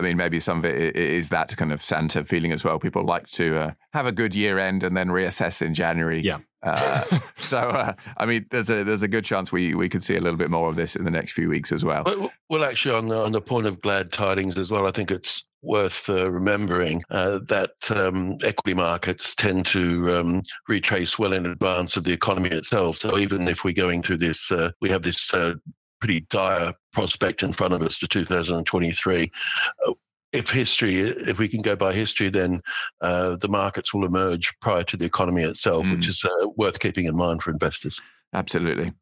I 0.00 0.02
mean, 0.02 0.16
maybe 0.16 0.40
some 0.40 0.58
of 0.58 0.64
it 0.64 0.96
is 0.96 1.28
that 1.28 1.56
kind 1.56 1.72
of 1.72 1.80
Santa 1.80 2.24
feeling 2.24 2.52
as 2.52 2.64
well. 2.64 2.78
People 2.78 3.04
like 3.04 3.28
to 3.28 3.56
uh, 3.56 3.70
have 3.92 4.06
a 4.06 4.12
good 4.12 4.34
year 4.34 4.58
end 4.58 4.82
and 4.82 4.96
then 4.96 5.08
reassess 5.08 5.62
in 5.62 5.72
January. 5.72 6.20
Yeah. 6.20 6.38
Uh, 6.64 7.04
so, 7.36 7.58
uh, 7.58 7.92
I 8.16 8.26
mean, 8.26 8.46
there's 8.50 8.70
a 8.70 8.82
there's 8.82 9.02
a 9.02 9.08
good 9.08 9.24
chance 9.24 9.52
we 9.52 9.74
we 9.74 9.88
could 9.88 10.02
see 10.02 10.16
a 10.16 10.20
little 10.20 10.38
bit 10.38 10.50
more 10.50 10.68
of 10.68 10.76
this 10.76 10.96
in 10.96 11.04
the 11.04 11.10
next 11.10 11.32
few 11.32 11.48
weeks 11.48 11.70
as 11.70 11.84
well. 11.84 12.02
Well, 12.04 12.32
well 12.50 12.64
actually, 12.64 12.96
on 12.96 13.08
the, 13.08 13.22
on 13.22 13.32
the 13.32 13.40
point 13.40 13.66
of 13.66 13.80
glad 13.82 14.12
tidings 14.12 14.58
as 14.58 14.70
well, 14.70 14.86
I 14.86 14.90
think 14.90 15.10
it's 15.10 15.46
worth 15.62 16.08
uh, 16.08 16.30
remembering 16.30 17.02
uh, 17.10 17.38
that 17.48 17.72
um, 17.90 18.36
equity 18.44 18.74
markets 18.74 19.34
tend 19.34 19.64
to 19.66 20.18
um, 20.18 20.42
retrace 20.68 21.18
well 21.18 21.32
in 21.32 21.46
advance 21.46 21.96
of 21.96 22.04
the 22.04 22.12
economy 22.12 22.50
itself. 22.50 22.98
So 22.98 23.18
even 23.18 23.48
if 23.48 23.64
we're 23.64 23.72
going 23.74 24.02
through 24.02 24.18
this, 24.18 24.52
uh, 24.52 24.70
we 24.80 24.90
have 24.90 25.02
this 25.02 25.32
uh, 25.32 25.54
pretty 26.04 26.20
dire 26.28 26.74
prospect 26.92 27.42
in 27.42 27.50
front 27.50 27.72
of 27.72 27.80
us 27.80 27.98
to 27.98 28.06
2023. 28.06 29.32
Uh, 29.86 29.92
if 30.34 30.50
history, 30.50 31.00
if 31.00 31.38
we 31.38 31.48
can 31.48 31.62
go 31.62 31.74
by 31.74 31.94
history, 31.94 32.28
then 32.28 32.60
uh, 33.00 33.36
the 33.36 33.48
markets 33.48 33.94
will 33.94 34.04
emerge 34.04 34.52
prior 34.60 34.82
to 34.84 34.98
the 34.98 35.06
economy 35.06 35.44
itself, 35.44 35.86
mm. 35.86 35.92
which 35.92 36.06
is 36.06 36.22
uh, 36.22 36.48
worth 36.56 36.78
keeping 36.78 37.06
in 37.06 37.16
mind 37.16 37.40
for 37.40 37.50
investors. 37.50 38.02
Absolutely. 38.34 38.92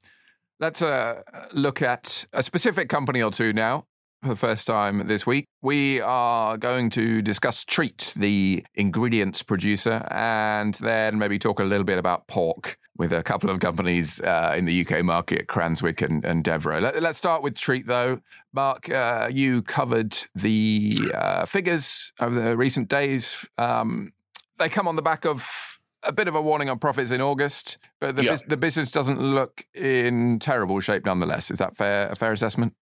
Let's 0.61 0.81
uh, 0.81 1.23
look 1.53 1.83
at 1.83 2.25
a 2.33 2.41
specific 2.41 2.89
company 2.89 3.21
or 3.21 3.33
two 3.33 3.53
now 3.53 3.87
for 4.23 4.29
the 4.29 4.37
first 4.37 4.65
time 4.69 5.09
this 5.09 5.27
week. 5.27 5.47
We 5.61 6.01
are 6.01 6.57
going 6.57 6.89
to 6.91 7.21
discuss 7.21 7.65
Treatt, 7.65 8.15
the 8.15 8.65
ingredients 8.77 9.43
producer, 9.43 10.07
and 10.09 10.75
then 10.75 11.19
maybe 11.19 11.41
talk 11.41 11.59
a 11.59 11.65
little 11.65 11.85
bit 11.85 11.99
about 11.99 12.29
pork 12.29 12.79
with 12.97 13.13
a 13.13 13.23
couple 13.23 13.51
of 13.51 13.59
companies 13.61 14.21
uh, 14.21 14.55
in 14.57 14.65
the 14.67 14.87
UK 14.87 15.03
market, 15.05 15.47
Cranswick 15.47 16.03
and, 16.03 16.25
and 16.25 16.45
Devro. 16.45 16.81
Let, 16.81 16.97
us 17.03 17.17
start 17.17 17.43
with 17.43 17.55
Treatt, 17.57 17.87
though. 17.87 18.21
Mark, 18.53 18.89
uh, 18.91 19.29
you 19.33 19.63
covered 19.63 20.17
the 20.35 21.11
uh, 21.15 21.47
figures 21.47 22.13
over 22.21 22.39
the 22.41 22.57
recent 22.57 22.89
days. 22.89 23.47
Um, 23.59 24.13
they 24.59 24.69
come 24.69 24.87
on 24.87 24.97
the 24.97 25.03
back 25.03 25.25
of 25.25 25.79
a 26.03 26.13
bit 26.13 26.29
of 26.29 26.35
a 26.35 26.43
warning 26.43 26.69
on 26.69 26.79
profits 26.79 27.11
in 27.11 27.21
August, 27.21 27.79
but 28.01 28.17
the, 28.17 28.25
Yeah. 28.25 28.33
bus- 28.33 28.43
the 28.49 28.57
business 28.57 28.91
doesn't 28.91 29.21
look 29.21 29.65
in 29.75 30.39
terrible 30.39 30.81
shape 30.81 31.07
nonetheless. 31.07 31.51
Is 31.51 31.59
that 31.59 31.77
fair? 31.77 32.09
A 32.09 32.15
fair 32.17 32.33
assessment? 32.33 32.75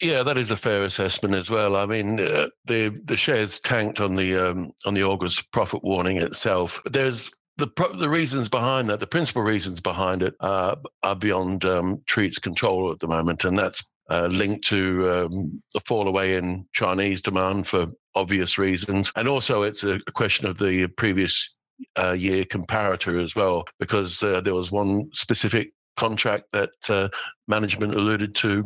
Yeah, 0.00 0.24
that 0.24 0.36
is 0.38 0.50
a 0.50 0.56
fair 0.56 0.82
assessment 0.82 1.34
as 1.34 1.48
well. 1.48 1.76
I 1.76 1.86
mean, 1.86 2.18
uh, 2.18 2.48
the 2.64 2.88
the 3.04 3.16
shares 3.16 3.60
tanked 3.60 4.00
on 4.00 4.16
the 4.16 4.34
um, 4.36 4.72
on 4.84 4.94
the 4.94 5.04
August 5.04 5.52
profit 5.52 5.84
warning 5.84 6.16
itself. 6.16 6.82
There's 6.90 7.30
the 7.56 7.68
the 7.94 8.08
reasons 8.08 8.48
behind 8.48 8.88
that. 8.88 9.00
The 9.00 9.06
principal 9.06 9.42
reasons 9.42 9.80
behind 9.80 10.22
it 10.22 10.34
uh, 10.40 10.76
are 11.02 11.16
beyond 11.16 11.64
um, 11.64 12.02
Treatt's 12.06 12.38
control 12.38 12.90
at 12.90 13.00
the 13.00 13.08
moment, 13.08 13.44
and 13.44 13.56
that's 13.56 13.88
uh, 14.10 14.28
linked 14.30 14.66
to 14.68 15.10
um, 15.10 15.62
the 15.74 15.80
fall 15.80 16.08
away 16.08 16.36
in 16.36 16.66
Chinese 16.72 17.22
demand 17.22 17.66
for 17.66 17.86
obvious 18.14 18.58
reasons, 18.58 19.10
and 19.16 19.28
also 19.28 19.62
it's 19.62 19.84
a, 19.84 19.98
question 20.14 20.46
of 20.48 20.58
the 20.58 20.86
previous 20.96 21.54
uh, 21.98 22.12
year 22.12 22.44
comparator 22.44 23.22
as 23.22 23.34
well, 23.34 23.64
because 23.78 24.22
uh, 24.22 24.40
there 24.40 24.54
was 24.54 24.70
one 24.70 25.08
specific 25.12 25.72
contract 25.96 26.44
that 26.52 26.70
uh, 26.88 27.08
management 27.48 27.94
alluded 27.94 28.34
to, 28.34 28.64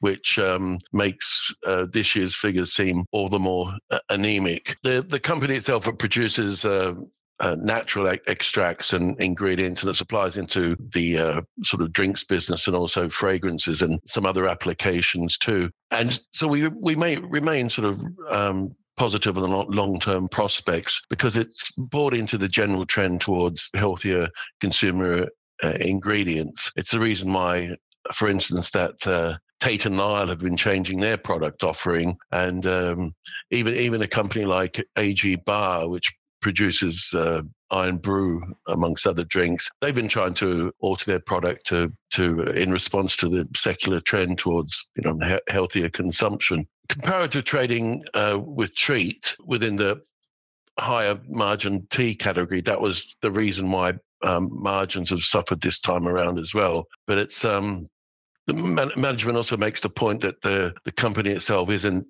which 0.00 0.38
um, 0.38 0.78
makes 0.92 1.54
uh, 1.66 1.86
this 1.92 2.14
year's 2.14 2.34
figures 2.34 2.72
seem 2.72 3.04
all 3.12 3.28
the 3.28 3.38
more 3.38 3.72
uh, 3.90 3.98
anemic. 4.10 4.76
The 4.82 5.02
the 5.02 5.20
company 5.20 5.56
itself 5.56 5.88
it 5.88 5.98
produces. 5.98 6.64
Uh, 6.64 6.94
uh, 7.40 7.56
natural 7.60 8.12
e- 8.12 8.20
extracts 8.26 8.92
and 8.92 9.18
ingredients, 9.20 9.82
and 9.82 9.90
it 9.90 9.94
supplies 9.94 10.36
into 10.36 10.76
the 10.92 11.18
uh, 11.18 11.40
sort 11.62 11.82
of 11.82 11.92
drinks 11.92 12.24
business 12.24 12.66
and 12.66 12.76
also 12.76 13.08
fragrances 13.08 13.82
and 13.82 14.00
some 14.06 14.26
other 14.26 14.48
applications 14.48 15.38
too. 15.38 15.70
And 15.90 16.18
so 16.32 16.48
we 16.48 16.68
we 16.68 16.96
may 16.96 17.16
remain 17.16 17.68
sort 17.68 17.86
of 17.86 18.00
um, 18.30 18.72
positive 18.96 19.38
on 19.38 19.48
the 19.48 19.56
long 19.56 20.00
term 20.00 20.28
prospects 20.28 21.00
because 21.08 21.36
it's 21.36 21.70
bought 21.72 22.14
into 22.14 22.36
the 22.36 22.48
general 22.48 22.84
trend 22.84 23.20
towards 23.20 23.70
healthier 23.74 24.28
consumer 24.60 25.28
uh, 25.64 25.68
ingredients. 25.80 26.70
It's 26.76 26.90
the 26.90 27.00
reason 27.00 27.32
why, 27.32 27.76
for 28.12 28.28
instance, 28.28 28.70
that 28.72 29.06
uh, 29.06 29.38
Tate 29.60 29.86
and 29.86 29.96
Lyle 29.96 30.28
have 30.28 30.38
been 30.38 30.56
changing 30.56 31.00
their 31.00 31.16
product 31.16 31.64
offering, 31.64 32.16
and 32.32 32.66
um, 32.66 33.14
even 33.50 33.74
even 33.74 34.02
a 34.02 34.08
company 34.08 34.44
like 34.44 34.84
AG 34.96 35.36
Barr, 35.46 35.88
which 35.88 36.12
produces 36.40 37.12
uh, 37.14 37.42
Irn-Bru 37.72 38.42
amongst 38.66 39.06
other 39.06 39.24
drinks, 39.24 39.70
they've 39.80 39.94
been 39.94 40.08
trying 40.08 40.34
to 40.34 40.72
alter 40.80 41.04
their 41.06 41.20
product 41.20 41.66
to 41.66 41.92
to 42.12 42.42
in 42.50 42.70
response 42.70 43.16
to 43.16 43.28
the 43.28 43.46
secular 43.54 44.00
trend 44.00 44.38
towards 44.38 44.88
you 44.96 45.02
know 45.02 45.16
he- 45.26 45.52
healthier 45.52 45.88
consumption. 45.88 46.66
Comparative 46.88 47.44
trading 47.44 48.00
uh, 48.14 48.38
with 48.42 48.74
Treatt 48.74 49.36
within 49.44 49.76
the 49.76 50.00
higher 50.78 51.18
margin 51.28 51.86
tea 51.90 52.14
category, 52.14 52.60
that 52.62 52.80
was 52.80 53.16
the 53.20 53.30
reason 53.30 53.70
why 53.70 53.94
um, 54.22 54.48
margins 54.50 55.10
have 55.10 55.22
suffered 55.22 55.60
this 55.60 55.78
time 55.78 56.08
around 56.08 56.38
as 56.38 56.54
well. 56.54 56.86
But 57.06 57.18
it's 57.18 57.44
um, 57.44 57.88
the 58.46 58.54
man- 58.54 58.92
management 58.96 59.36
also 59.36 59.56
makes 59.56 59.80
the 59.80 59.90
point 59.90 60.22
that 60.22 60.40
the 60.40 60.74
the 60.84 60.92
company 60.92 61.30
itself 61.30 61.68
isn't 61.70 62.06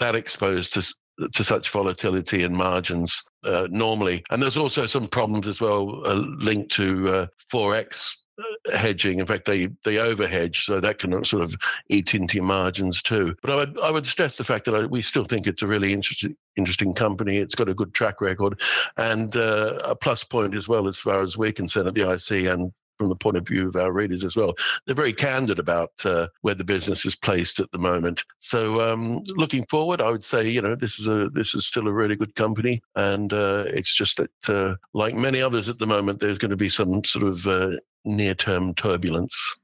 that 0.00 0.14
exposed 0.14 0.72
to 0.74 0.94
to 1.32 1.44
such 1.44 1.70
volatility 1.70 2.42
in 2.42 2.56
margins 2.56 3.22
uh, 3.44 3.68
normally, 3.70 4.24
and 4.30 4.42
there's 4.42 4.56
also 4.56 4.86
some 4.86 5.06
problems 5.06 5.48
as 5.48 5.60
well 5.60 6.02
uh, 6.06 6.14
linked 6.14 6.70
to 6.72 7.14
uh, 7.14 7.26
forex 7.52 8.16
uh, 8.38 8.76
hedging. 8.76 9.18
In 9.18 9.26
fact, 9.26 9.46
they 9.46 9.66
they 9.84 9.96
overhedge, 9.96 10.64
so 10.64 10.80
that 10.80 10.98
can 10.98 11.24
sort 11.24 11.42
of 11.42 11.56
eat 11.88 12.14
into 12.14 12.36
your 12.36 12.44
margins 12.44 13.02
too. 13.02 13.34
But 13.42 13.50
I 13.50 13.56
would 13.56 13.80
I 13.80 13.90
would 13.90 14.06
stress 14.06 14.36
the 14.36 14.44
fact 14.44 14.64
that 14.66 14.74
I, 14.74 14.86
we 14.86 15.02
still 15.02 15.24
think 15.24 15.46
it's 15.46 15.62
a 15.62 15.66
really 15.66 15.92
interesting 15.92 16.36
interesting 16.56 16.94
company. 16.94 17.38
It's 17.38 17.54
got 17.54 17.68
a 17.68 17.74
good 17.74 17.94
track 17.94 18.20
record, 18.20 18.60
and 18.96 19.34
uh, 19.36 19.78
a 19.84 19.94
plus 19.94 20.24
point 20.24 20.54
as 20.54 20.68
well 20.68 20.88
as 20.88 20.98
far 20.98 21.22
as 21.22 21.36
we're 21.36 21.52
concerned 21.52 21.88
at 21.88 21.94
the 21.94 22.10
IC 22.10 22.46
and 22.46 22.72
from 22.98 23.08
the 23.08 23.16
point 23.16 23.36
of 23.36 23.46
view 23.46 23.68
of 23.68 23.76
our 23.76 23.92
readers 23.92 24.24
as 24.24 24.36
well. 24.36 24.54
They're 24.86 24.94
very 24.94 25.12
candid 25.12 25.58
about 25.58 25.90
uh, 26.04 26.28
where 26.42 26.54
the 26.54 26.64
business 26.64 27.04
is 27.04 27.16
placed 27.16 27.58
at 27.60 27.70
the 27.72 27.78
moment. 27.78 28.24
So 28.40 28.80
um, 28.80 29.22
looking 29.36 29.64
forward, 29.66 30.00
I 30.00 30.10
would 30.10 30.22
say 30.22 30.48
you 30.48 30.62
know 30.62 30.74
this 30.74 30.98
is 30.98 31.08
a 31.08 31.28
this 31.30 31.54
is 31.54 31.66
still 31.66 31.88
a 31.88 31.92
really 31.92 32.16
good 32.16 32.34
company, 32.34 32.80
and 32.94 33.32
uh, 33.32 33.64
it's 33.68 33.94
just 33.94 34.18
that 34.18 34.48
uh, 34.48 34.76
like 34.94 35.14
many 35.14 35.40
others 35.40 35.68
at 35.68 35.78
the 35.78 35.86
moment, 35.86 36.20
there's 36.20 36.38
going 36.38 36.50
to 36.50 36.56
be 36.56 36.68
some 36.68 37.02
sort 37.04 37.24
of 37.24 37.46
uh, 37.46 37.70
near 38.04 38.34
term 38.34 38.74
turbulence. 38.74 39.56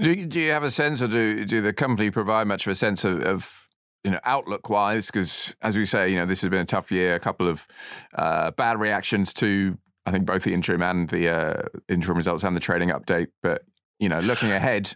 Do, 0.00 0.26
do 0.26 0.40
you 0.40 0.50
have 0.50 0.62
a 0.62 0.70
sense, 0.70 1.02
or 1.02 1.08
do 1.08 1.44
do 1.44 1.60
the 1.60 1.72
company 1.72 2.10
provide 2.10 2.46
much 2.46 2.66
of 2.66 2.70
a 2.70 2.74
sense 2.74 3.04
of, 3.04 3.22
of 3.22 3.68
you 4.04 4.10
know 4.10 4.20
outlook 4.24 4.68
wise? 4.68 5.06
Because 5.06 5.54
as 5.62 5.76
we 5.76 5.84
say, 5.84 6.08
you 6.08 6.16
know 6.16 6.26
this 6.26 6.42
has 6.42 6.50
been 6.50 6.60
a 6.60 6.66
tough 6.66 6.90
year. 6.90 7.14
A 7.14 7.20
couple 7.20 7.48
of 7.48 7.66
uh, 8.14 8.50
bad 8.50 8.78
reactions 8.78 9.32
to 9.34 9.78
I 10.06 10.12
think 10.12 10.24
both 10.24 10.44
the 10.44 10.54
interim 10.54 10.82
and 10.82 11.08
the 11.08 11.28
uh, 11.28 11.62
interim 11.88 12.16
results 12.16 12.44
and 12.44 12.54
the 12.54 12.60
trading 12.60 12.90
update. 12.90 13.28
But 13.42 13.62
you 13.98 14.08
know, 14.08 14.20
looking 14.20 14.52
ahead, 14.52 14.94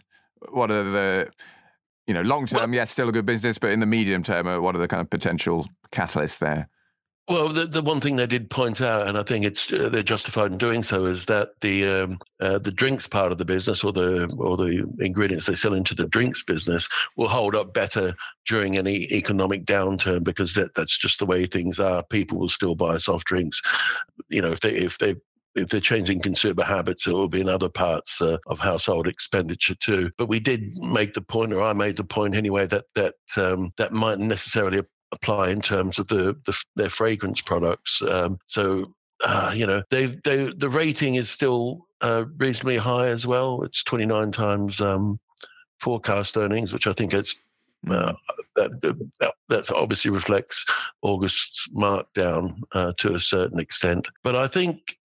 what 0.51 0.71
are 0.71 0.83
the 0.83 1.31
you 2.07 2.13
know 2.13 2.21
long 2.21 2.45
term? 2.45 2.73
yes, 2.73 2.91
still 2.91 3.09
a 3.09 3.11
good 3.11 3.25
business, 3.25 3.57
but 3.57 3.71
in 3.71 3.79
the 3.79 3.85
medium 3.85 4.23
term, 4.23 4.47
uh, 4.47 4.59
what 4.59 4.75
are 4.75 4.79
the 4.79 4.87
kind 4.87 5.01
of 5.01 5.09
potential 5.09 5.67
catalysts 5.91 6.39
there? 6.39 6.69
Well, 7.31 7.47
the, 7.47 7.65
the 7.65 7.81
one 7.81 8.01
thing 8.01 8.17
they 8.17 8.27
did 8.27 8.49
point 8.49 8.81
out, 8.81 9.07
and 9.07 9.17
I 9.17 9.23
think 9.23 9.45
it's 9.45 9.71
uh, 9.71 9.87
they're 9.89 10.03
justified 10.03 10.51
in 10.51 10.57
doing 10.57 10.83
so, 10.83 11.05
is 11.05 11.27
that 11.27 11.51
the 11.61 11.87
um, 11.87 12.19
uh, 12.41 12.57
the 12.57 12.71
drinks 12.71 13.07
part 13.07 13.31
of 13.31 13.37
the 13.37 13.45
business, 13.45 13.83
or 13.83 13.93
the 13.93 14.25
or 14.37 14.57
the 14.57 14.85
ingredients 14.99 15.45
they 15.45 15.55
sell 15.55 15.73
into 15.73 15.95
the 15.95 16.07
drinks 16.07 16.43
business, 16.43 16.89
will 17.15 17.29
hold 17.29 17.55
up 17.55 17.73
better 17.73 18.15
during 18.47 18.77
any 18.77 19.03
economic 19.13 19.65
downturn 19.65 20.23
because 20.23 20.55
that, 20.55 20.73
that's 20.75 20.97
just 20.97 21.19
the 21.19 21.25
way 21.25 21.45
things 21.45 21.79
are. 21.79 22.03
People 22.03 22.37
will 22.37 22.49
still 22.49 22.75
buy 22.75 22.97
soft 22.97 23.27
drinks. 23.27 23.61
You 24.31 24.41
know, 24.41 24.51
if 24.51 24.61
they 24.61 24.71
if 24.71 24.97
they 24.97 25.15
if 25.55 25.67
they're 25.67 25.81
changing 25.81 26.21
consumer 26.21 26.63
habits, 26.63 27.07
it 27.07 27.13
will 27.13 27.27
be 27.27 27.41
in 27.41 27.49
other 27.49 27.69
parts 27.69 28.21
uh, 28.21 28.37
of 28.47 28.59
household 28.59 29.07
expenditure 29.07 29.75
too. 29.75 30.11
But 30.17 30.29
we 30.29 30.39
did 30.39 30.73
make 30.77 31.13
the 31.13 31.21
point, 31.21 31.53
or 31.53 31.61
I 31.61 31.73
made 31.73 31.97
the 31.97 32.03
point 32.03 32.35
anyway, 32.35 32.67
that 32.67 32.85
that 32.95 33.15
um, 33.37 33.73
that 33.77 33.91
mightn't 33.91 34.27
necessarily 34.27 34.81
apply 35.13 35.49
in 35.49 35.61
terms 35.61 35.99
of 35.99 36.07
the, 36.07 36.37
the 36.45 36.57
their 36.75 36.89
fragrance 36.89 37.41
products. 37.41 38.01
Um, 38.01 38.39
so 38.47 38.93
uh, 39.23 39.51
you 39.55 39.67
know, 39.67 39.83
they 39.89 40.07
they 40.23 40.51
the 40.57 40.69
rating 40.69 41.15
is 41.15 41.29
still 41.29 41.87
uh, 42.01 42.25
reasonably 42.37 42.77
high 42.77 43.07
as 43.07 43.27
well. 43.27 43.63
It's 43.63 43.83
twenty 43.83 44.05
nine 44.05 44.31
times 44.31 44.81
um, 44.81 45.19
forecast 45.79 46.37
earnings, 46.37 46.73
which 46.73 46.87
I 46.87 46.93
think 46.93 47.13
it's. 47.13 47.39
Uh, 47.89 48.13
that, 48.55 48.79
that 48.81 49.33
that 49.49 49.71
obviously 49.71 50.11
reflects 50.11 50.65
August's 51.01 51.67
markdown 51.69 52.59
uh, 52.73 52.93
to 52.99 53.15
a 53.15 53.19
certain 53.19 53.59
extent, 53.59 54.07
but 54.23 54.35
I 54.35 54.47
think 54.47 54.97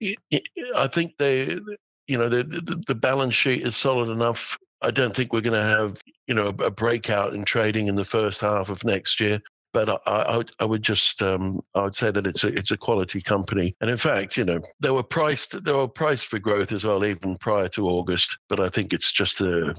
I 0.76 0.86
think 0.86 1.16
they, 1.18 1.58
you 2.06 2.18
know, 2.18 2.28
the, 2.28 2.42
the 2.42 2.82
the 2.86 2.94
balance 2.94 3.34
sheet 3.34 3.62
is 3.62 3.76
solid 3.76 4.10
enough. 4.10 4.58
I 4.82 4.90
don't 4.90 5.16
think 5.16 5.32
we're 5.32 5.40
going 5.40 5.54
to 5.54 5.62
have 5.62 6.00
you 6.26 6.34
know 6.34 6.48
a, 6.48 6.64
a 6.64 6.70
breakout 6.70 7.32
in 7.32 7.44
trading 7.44 7.86
in 7.86 7.94
the 7.94 8.04
first 8.04 8.42
half 8.42 8.68
of 8.68 8.84
next 8.84 9.20
year 9.20 9.40
but 9.76 10.00
I, 10.06 10.38
I, 10.38 10.42
I 10.60 10.64
would 10.64 10.82
just 10.82 11.20
um, 11.20 11.60
I 11.74 11.82
would 11.82 11.94
say 11.94 12.10
that 12.10 12.26
it's 12.26 12.44
a 12.44 12.48
it's 12.48 12.70
a 12.70 12.78
quality 12.78 13.20
company, 13.20 13.76
and 13.82 13.90
in 13.90 13.98
fact, 13.98 14.38
you 14.38 14.44
know, 14.44 14.58
they 14.80 14.88
were 14.88 15.02
priced 15.02 15.62
they 15.64 15.72
were 15.72 15.86
priced 15.86 16.28
for 16.28 16.38
growth 16.38 16.72
as 16.72 16.84
well, 16.84 17.04
even 17.04 17.36
prior 17.36 17.68
to 17.68 17.86
August. 17.86 18.38
But 18.48 18.58
I 18.58 18.70
think 18.70 18.94
it's 18.94 19.12
just 19.12 19.42
a 19.42 19.74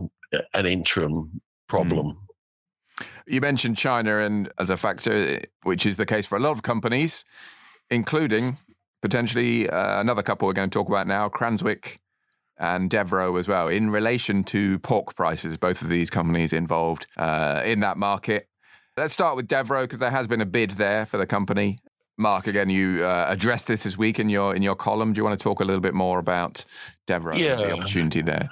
an 0.54 0.68
interim 0.68 1.42
problem. 1.68 2.08
Mm. 2.08 2.27
You 3.28 3.42
mentioned 3.42 3.78
China 3.78 4.20
and 4.20 4.50
as 4.58 4.70
a 4.70 4.78
factor, 4.78 5.42
which 5.63 5.86
is 5.86 5.98
the 5.98 6.06
case 6.06 6.26
for 6.26 6.38
a 6.38 6.40
lot 6.40 6.52
of 6.52 6.62
companies, 6.63 7.26
including 7.90 8.58
potentially 9.02 9.70
uh, 9.70 10.00
another 10.00 10.24
couple 10.24 10.48
we're 10.48 10.54
going 10.54 10.70
to 10.70 10.74
talk 10.74 10.88
about 10.88 11.08
now, 11.08 11.28
Cranswick 11.30 12.00
and 12.58 12.90
Devro 12.90 13.38
as 13.38 13.48
well, 13.48 13.68
in 13.68 13.90
relation 13.90 14.44
to 14.46 14.80
pork 14.80 15.16
prices. 15.16 15.58
Both 15.58 15.82
of 15.82 15.90
these 15.90 16.10
companies 16.10 16.54
involved 16.54 17.06
uh, 17.18 17.62
in 17.66 17.82
that 17.82 17.98
market. 17.98 18.48
Let's 18.96 19.13
start 19.13 19.36
with 19.36 19.48
Devro 19.48 19.84
because 19.84 20.00
there 20.00 20.12
has 20.12 20.28
been 20.28 20.42
a 20.42 20.46
bid 20.46 20.72
there 20.72 21.06
for 21.06 21.18
the 21.18 21.28
company. 21.28 21.80
Mark, 22.18 22.48
again, 22.48 22.70
you 22.70 23.04
uh, 23.04 23.26
addressed 23.30 23.68
this 23.68 23.84
this 23.84 23.96
week 23.96 24.18
in 24.20 24.28
your 24.30 24.56
in 24.56 24.63
your 24.63 24.74
column. 24.74 25.13
Do 25.13 25.20
you 25.20 25.24
want 25.24 25.38
to 25.40 25.44
talk 25.44 25.60
a 25.60 25.63
little 25.63 25.82
bit 25.82 25.94
more 25.94 26.18
about 26.18 26.66
Devro 27.06 27.38
Yeah. 27.38 27.52
and 27.52 27.60
the 27.62 27.72
opportunity 27.74 28.22
there? 28.22 28.50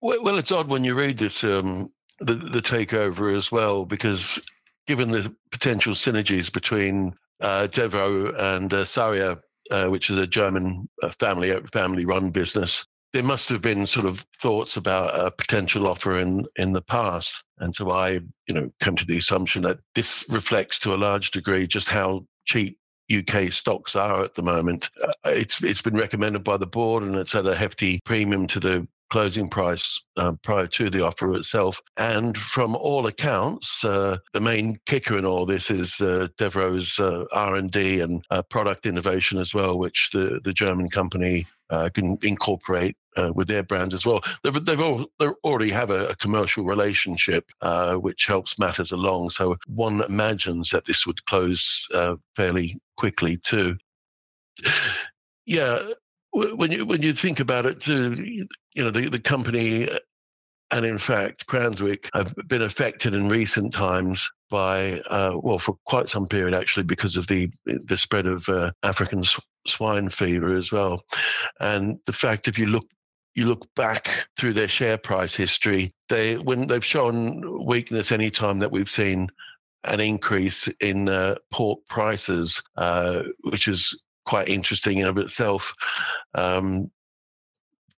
Well, 0.00 0.22
well, 0.22 0.38
it's 0.38 0.52
odd 0.52 0.68
when 0.68 0.84
you 0.84 0.94
read 0.94 1.18
this 1.18 1.42
um, 1.42 1.90
the 2.20 2.34
the 2.34 2.62
takeover 2.62 3.36
as 3.36 3.50
well, 3.50 3.84
because 3.84 4.40
given 4.86 5.10
the 5.10 5.34
potential 5.50 5.94
synergies 5.94 6.52
between 6.52 7.14
uh, 7.40 7.68
Devro 7.70 8.36
and 8.38 8.72
uh, 8.72 8.84
Saria, 8.84 9.38
uh, 9.70 9.86
which 9.86 10.10
is 10.10 10.16
a 10.16 10.26
German 10.26 10.88
uh, 11.02 11.10
family 11.10 11.54
family 11.72 12.04
run 12.04 12.30
business, 12.30 12.84
there 13.12 13.22
must 13.22 13.48
have 13.48 13.62
been 13.62 13.86
sort 13.86 14.06
of 14.06 14.26
thoughts 14.40 14.76
about 14.76 15.18
a 15.18 15.30
potential 15.30 15.86
offer 15.86 16.18
in 16.18 16.44
in 16.56 16.72
the 16.72 16.82
past, 16.82 17.44
and 17.58 17.74
so 17.74 17.90
I, 17.90 18.20
you 18.46 18.54
know, 18.54 18.70
come 18.80 18.96
to 18.96 19.06
the 19.06 19.18
assumption 19.18 19.62
that 19.62 19.78
this 19.94 20.24
reflects 20.28 20.78
to 20.80 20.94
a 20.94 20.96
large 20.96 21.30
degree 21.30 21.66
just 21.66 21.88
how 21.88 22.24
cheap 22.44 22.78
UK 23.14 23.50
stocks 23.50 23.96
are 23.96 24.22
at 24.22 24.34
the 24.34 24.42
moment. 24.42 24.90
Uh, 25.02 25.12
it's 25.26 25.62
it's 25.62 25.82
been 25.82 25.96
recommended 25.96 26.44
by 26.44 26.56
the 26.56 26.66
board, 26.66 27.02
and 27.02 27.14
it's 27.16 27.34
at 27.34 27.46
a 27.46 27.54
hefty 27.54 28.00
premium 28.04 28.46
to 28.48 28.60
the 28.60 28.86
closing 29.10 29.48
price 29.48 30.02
uh, 30.16 30.32
prior 30.42 30.66
to 30.66 30.90
the 30.90 31.04
offer 31.04 31.34
itself. 31.34 31.80
And 31.96 32.36
from 32.36 32.76
all 32.76 33.06
accounts, 33.06 33.84
uh, 33.84 34.18
the 34.32 34.40
main 34.40 34.78
kicker 34.86 35.18
in 35.18 35.24
all 35.24 35.46
this 35.46 35.70
is 35.70 36.00
uh, 36.00 36.28
Devro's 36.36 36.98
uh, 36.98 37.24
R&D 37.32 38.00
and 38.00 38.24
uh, 38.30 38.42
product 38.42 38.86
innovation 38.86 39.38
as 39.38 39.54
well, 39.54 39.78
which 39.78 40.10
the, 40.12 40.40
the 40.44 40.52
German 40.52 40.90
company 40.90 41.46
uh, 41.70 41.88
can 41.92 42.18
incorporate 42.22 42.96
with 43.34 43.48
their 43.48 43.64
brand 43.64 43.92
as 43.94 44.06
well. 44.06 44.20
They've, 44.44 44.64
they've 44.64 44.80
all, 44.80 45.04
they 45.18 45.26
already 45.42 45.70
have 45.70 45.90
a, 45.90 46.06
a 46.06 46.14
commercial 46.14 46.62
relationship, 46.64 47.50
which 47.94 48.26
helps 48.26 48.60
matters 48.60 48.92
along. 48.92 49.30
So 49.30 49.56
one 49.66 50.02
imagines 50.02 50.70
that 50.70 50.84
this 50.84 51.04
would 51.04 51.24
close 51.26 51.88
fairly 52.36 52.80
quickly 52.96 53.38
too. 53.38 53.76
Yeah, 55.46 55.80
when 56.32 56.70
you 56.70 56.84
when 56.84 57.02
you 57.02 57.12
think 57.12 57.40
about 57.40 57.66
it 57.66 57.86
you 57.86 58.46
know 58.76 58.90
the, 58.90 59.08
the 59.08 59.18
company 59.18 59.88
and 60.70 60.84
in 60.84 60.98
fact, 60.98 61.46
Cranswick 61.46 62.10
have 62.14 62.34
been 62.46 62.62
affected 62.62 63.14
in 63.14 63.28
recent 63.28 63.72
times 63.72 64.30
by, 64.50 65.00
uh, 65.08 65.32
well, 65.42 65.58
for 65.58 65.76
quite 65.86 66.08
some 66.08 66.26
period 66.26 66.54
actually, 66.54 66.84
because 66.84 67.16
of 67.16 67.26
the 67.26 67.50
the 67.64 67.96
spread 67.96 68.26
of 68.26 68.48
uh, 68.48 68.72
African 68.82 69.22
swine 69.66 70.08
fever 70.10 70.56
as 70.56 70.70
well, 70.70 71.02
and 71.60 71.98
the 72.06 72.12
fact 72.12 72.48
if 72.48 72.58
you 72.58 72.66
look 72.66 72.86
you 73.34 73.46
look 73.46 73.66
back 73.76 74.26
through 74.36 74.52
their 74.52 74.68
share 74.68 74.98
price 74.98 75.34
history, 75.34 75.94
they 76.08 76.36
when 76.36 76.66
they've 76.66 76.84
shown 76.84 77.64
weakness 77.64 78.12
any 78.12 78.30
time 78.30 78.58
that 78.58 78.72
we've 78.72 78.90
seen 78.90 79.28
an 79.84 80.00
increase 80.00 80.68
in 80.80 81.08
uh, 81.08 81.36
pork 81.50 81.78
prices, 81.88 82.62
uh, 82.76 83.22
which 83.44 83.68
is 83.68 84.02
quite 84.28 84.48
interesting 84.48 84.98
in 84.98 85.06
of 85.06 85.18
itself. 85.18 85.72
Um, 86.34 86.90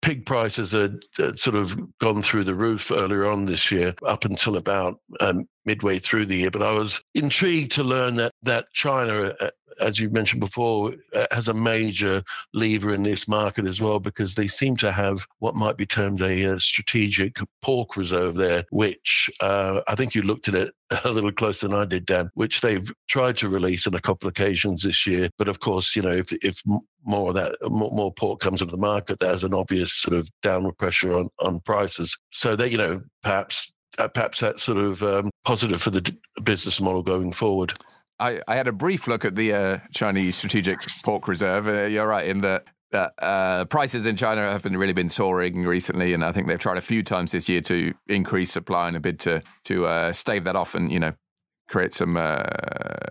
pig 0.01 0.25
prices 0.25 0.71
had, 0.71 1.03
sort 1.35 1.55
of 1.55 1.77
gone 1.99 2.21
through 2.21 2.43
the 2.43 2.55
roof 2.55 2.91
earlier 2.91 3.29
on 3.29 3.45
this 3.45 3.71
year, 3.71 3.93
up 4.05 4.25
until 4.25 4.55
about 4.55 4.99
um, 5.19 5.45
midway 5.65 5.97
through 5.97 6.27
the 6.27 6.37
year. 6.37 6.51
But 6.51 6.61
I 6.61 6.71
was 6.71 7.03
intrigued 7.15 7.71
to 7.73 7.83
learn 7.83 8.15
that 8.15 8.33
that 8.43 8.71
China 8.73 9.33
uh, 9.41 9.49
as 9.79 9.99
you 9.99 10.09
mentioned 10.09 10.41
before, 10.41 10.93
uh, 11.13 11.25
has 11.31 11.47
a 11.47 11.53
major 11.53 12.23
lever 12.53 12.93
in 12.93 13.03
this 13.03 13.27
market 13.27 13.65
as 13.65 13.81
well 13.81 13.99
because 13.99 14.35
they 14.35 14.47
seem 14.47 14.77
to 14.77 14.91
have 14.91 15.27
what 15.39 15.55
might 15.55 15.77
be 15.77 15.85
termed 15.85 16.21
a, 16.21 16.29
a 16.29 16.53
uh, 16.53 16.59
strategic 16.59 17.37
pork 17.61 17.97
reserve 17.97 18.35
there, 18.35 18.63
which 18.69 19.29
uh, 19.41 19.81
I 19.87 19.95
think 19.95 20.15
you 20.15 20.21
looked 20.21 20.47
at 20.47 20.55
it 20.55 20.73
a 21.03 21.09
little 21.09 21.31
closer 21.31 21.67
than 21.67 21.75
I 21.75 21.85
did, 21.85 22.05
Dan, 22.05 22.29
which 22.35 22.61
they've 22.61 22.91
tried 23.07 23.37
to 23.37 23.49
release 23.49 23.87
on 23.87 23.95
a 23.95 24.01
couple 24.01 24.27
of 24.27 24.31
occasions 24.31 24.83
this 24.83 25.05
year. 25.07 25.29
But 25.37 25.47
of 25.47 25.59
course, 25.59 25.95
you 25.95 26.01
know, 26.01 26.11
if 26.11 26.31
if 26.43 26.61
more 27.05 27.29
of 27.29 27.35
that 27.35 27.55
more, 27.63 27.91
more 27.91 28.13
pork 28.13 28.39
comes 28.39 28.61
into 28.61 28.75
the 28.75 28.81
market, 28.81 29.19
there's 29.19 29.43
an 29.43 29.53
obvious 29.53 29.93
sort 29.93 30.17
of 30.17 30.29
downward 30.41 30.77
pressure 30.77 31.15
on 31.15 31.29
on 31.39 31.59
prices. 31.61 32.17
So 32.31 32.55
that 32.55 32.71
you 32.71 32.77
know, 32.77 33.01
perhaps 33.23 33.71
uh, 33.97 34.07
perhaps 34.07 34.39
that's 34.39 34.63
sort 34.63 34.77
of 34.77 35.03
um, 35.03 35.29
positive 35.45 35.81
for 35.81 35.89
the 35.89 36.01
d- 36.01 36.17
business 36.43 36.79
model 36.79 37.03
going 37.03 37.31
forward. 37.31 37.73
I, 38.19 38.41
I 38.47 38.55
had 38.55 38.67
a 38.67 38.71
brief 38.71 39.07
look 39.07 39.23
at 39.23 39.35
the 39.35 39.53
uh, 39.53 39.77
Chinese 39.93 40.35
strategic 40.35 40.79
pork 41.03 41.27
reserve. 41.27 41.67
Uh, 41.67 41.85
you're 41.85 42.07
right 42.07 42.27
in 42.27 42.41
that 42.41 42.65
uh, 42.93 43.07
uh, 43.21 43.65
prices 43.65 44.05
in 44.05 44.15
China 44.15 44.41
have 44.41 44.63
been 44.63 44.77
really 44.77 44.93
been 44.93 45.09
soaring 45.09 45.63
recently, 45.63 46.13
and 46.13 46.23
I 46.23 46.31
think 46.31 46.47
they've 46.47 46.59
tried 46.59 46.77
a 46.77 46.81
few 46.81 47.03
times 47.03 47.31
this 47.31 47.47
year 47.47 47.61
to 47.61 47.93
increase 48.07 48.51
supply 48.51 48.89
in 48.89 48.95
a 48.95 48.99
bid 48.99 49.19
to 49.21 49.41
to 49.65 49.85
uh, 49.85 50.11
stave 50.11 50.43
that 50.45 50.55
off 50.55 50.75
and 50.75 50.91
you 50.91 50.99
know 50.99 51.13
create 51.67 51.93
some 51.93 52.17
uh, 52.17 52.43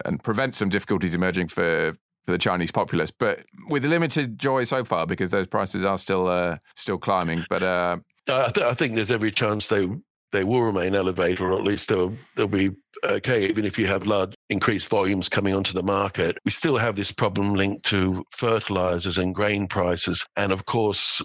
and 0.05 0.23
prevent 0.23 0.55
some 0.55 0.69
difficulties 0.69 1.15
emerging 1.15 1.49
for 1.49 1.95
for 2.25 2.33
the 2.33 2.39
Chinese 2.39 2.73
populace. 2.73 3.11
But 3.11 3.45
with 3.69 3.85
limited 3.85 4.39
joy 4.39 4.65
so 4.65 4.85
far 4.85 5.07
because 5.07 5.31
those 5.31 5.47
prices 5.47 5.85
are 5.85 5.97
still 5.97 6.59
still 6.75 6.99
climbing. 6.99 7.45
But 7.49 7.63
I, 7.63 8.51
th- 8.51 8.67
I 8.67 8.75
think 8.75 8.97
there's 8.97 9.11
every 9.11 9.31
chance 9.31 9.69
they 9.69 9.89
they 10.33 10.45
will 10.45 10.63
remain 10.63 10.95
elevated, 10.95 11.41
or 11.41 11.53
at 11.53 11.63
least 11.63 11.89
they'll 11.89 12.13
they'll 12.35 12.49
be 12.49 12.71
okay, 13.05 13.47
even 13.47 13.65
if 13.65 13.79
you 13.79 13.87
have 13.87 14.07
large 14.07 14.35
increased 14.51 14.89
volumes 14.89 15.29
coming 15.29 15.55
onto 15.55 15.73
the 15.73 15.83
market. 15.83 16.39
We 16.45 16.51
still 16.51 16.77
have 16.79 16.97
this 16.97 17.13
problem 17.13 17.55
linked 17.55 17.85
to 17.87 18.25
fertilizers 18.33 19.19
and 19.19 19.35
grain 19.35 19.67
prices, 19.67 20.27
and 20.37 20.53
of 20.53 20.65
course. 20.67 21.23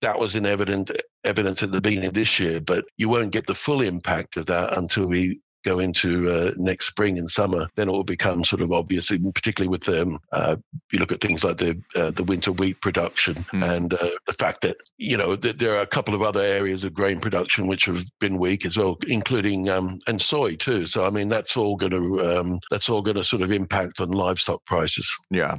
That 0.00 0.18
was 0.18 0.34
in 0.34 0.46
evident 0.46 0.90
evidence 1.22 1.62
at 1.62 1.70
the 1.70 1.80
beginning 1.80 2.08
of 2.08 2.14
this 2.14 2.40
year, 2.40 2.60
but 2.60 2.84
you 2.96 3.08
won't 3.08 3.30
get 3.30 3.46
the 3.46 3.54
full 3.54 3.80
impact 3.80 4.36
of 4.36 4.46
that 4.46 4.76
until 4.76 5.06
we 5.06 5.40
go 5.64 5.78
into 5.78 6.30
uh, 6.30 6.52
next 6.56 6.86
spring 6.86 7.18
and 7.18 7.30
summer, 7.30 7.68
then 7.76 7.88
it 7.88 7.92
will 7.92 8.04
become 8.04 8.44
sort 8.44 8.62
of 8.62 8.72
obvious, 8.72 9.08
particularly 9.08 9.68
with 9.68 9.88
um, 9.88 10.18
uh, 10.32 10.56
you 10.90 10.98
look 10.98 11.12
at 11.12 11.20
things 11.20 11.44
like 11.44 11.58
the 11.58 11.80
uh, 11.94 12.10
the 12.10 12.24
winter 12.24 12.52
wheat 12.52 12.80
production 12.80 13.34
mm. 13.34 13.76
and 13.76 13.94
uh, 13.94 14.10
the 14.26 14.32
fact 14.32 14.62
that 14.62 14.76
you 14.98 15.16
know 15.16 15.36
there 15.36 15.76
are 15.76 15.82
a 15.82 15.86
couple 15.86 16.14
of 16.14 16.22
other 16.22 16.42
areas 16.42 16.84
of 16.84 16.94
grain 16.94 17.20
production 17.20 17.66
which 17.66 17.84
have 17.84 18.04
been 18.20 18.38
weak 18.38 18.66
as 18.66 18.76
well, 18.76 18.96
including 19.06 19.68
um, 19.68 19.98
and 20.06 20.20
soy 20.20 20.56
too. 20.56 20.86
So 20.86 21.04
I 21.04 21.10
mean 21.10 21.28
that's 21.28 21.56
all 21.56 21.76
going 21.76 21.92
to 21.92 22.38
um, 22.38 22.60
that's 22.70 22.88
all 22.88 23.02
going 23.02 23.16
to 23.16 23.24
sort 23.24 23.42
of 23.42 23.52
impact 23.52 24.00
on 24.00 24.10
livestock 24.10 24.64
prices. 24.66 25.10
Yeah. 25.30 25.58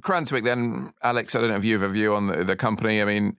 Cranswick, 0.00 0.42
then, 0.42 0.92
Alex, 1.04 1.36
I 1.36 1.40
don't 1.40 1.50
know 1.50 1.56
if 1.56 1.64
you 1.64 1.74
have 1.78 1.88
a 1.88 1.92
view 1.92 2.12
on 2.12 2.26
the, 2.26 2.42
the 2.42 2.56
company. 2.56 3.00
I 3.00 3.04
mean, 3.04 3.36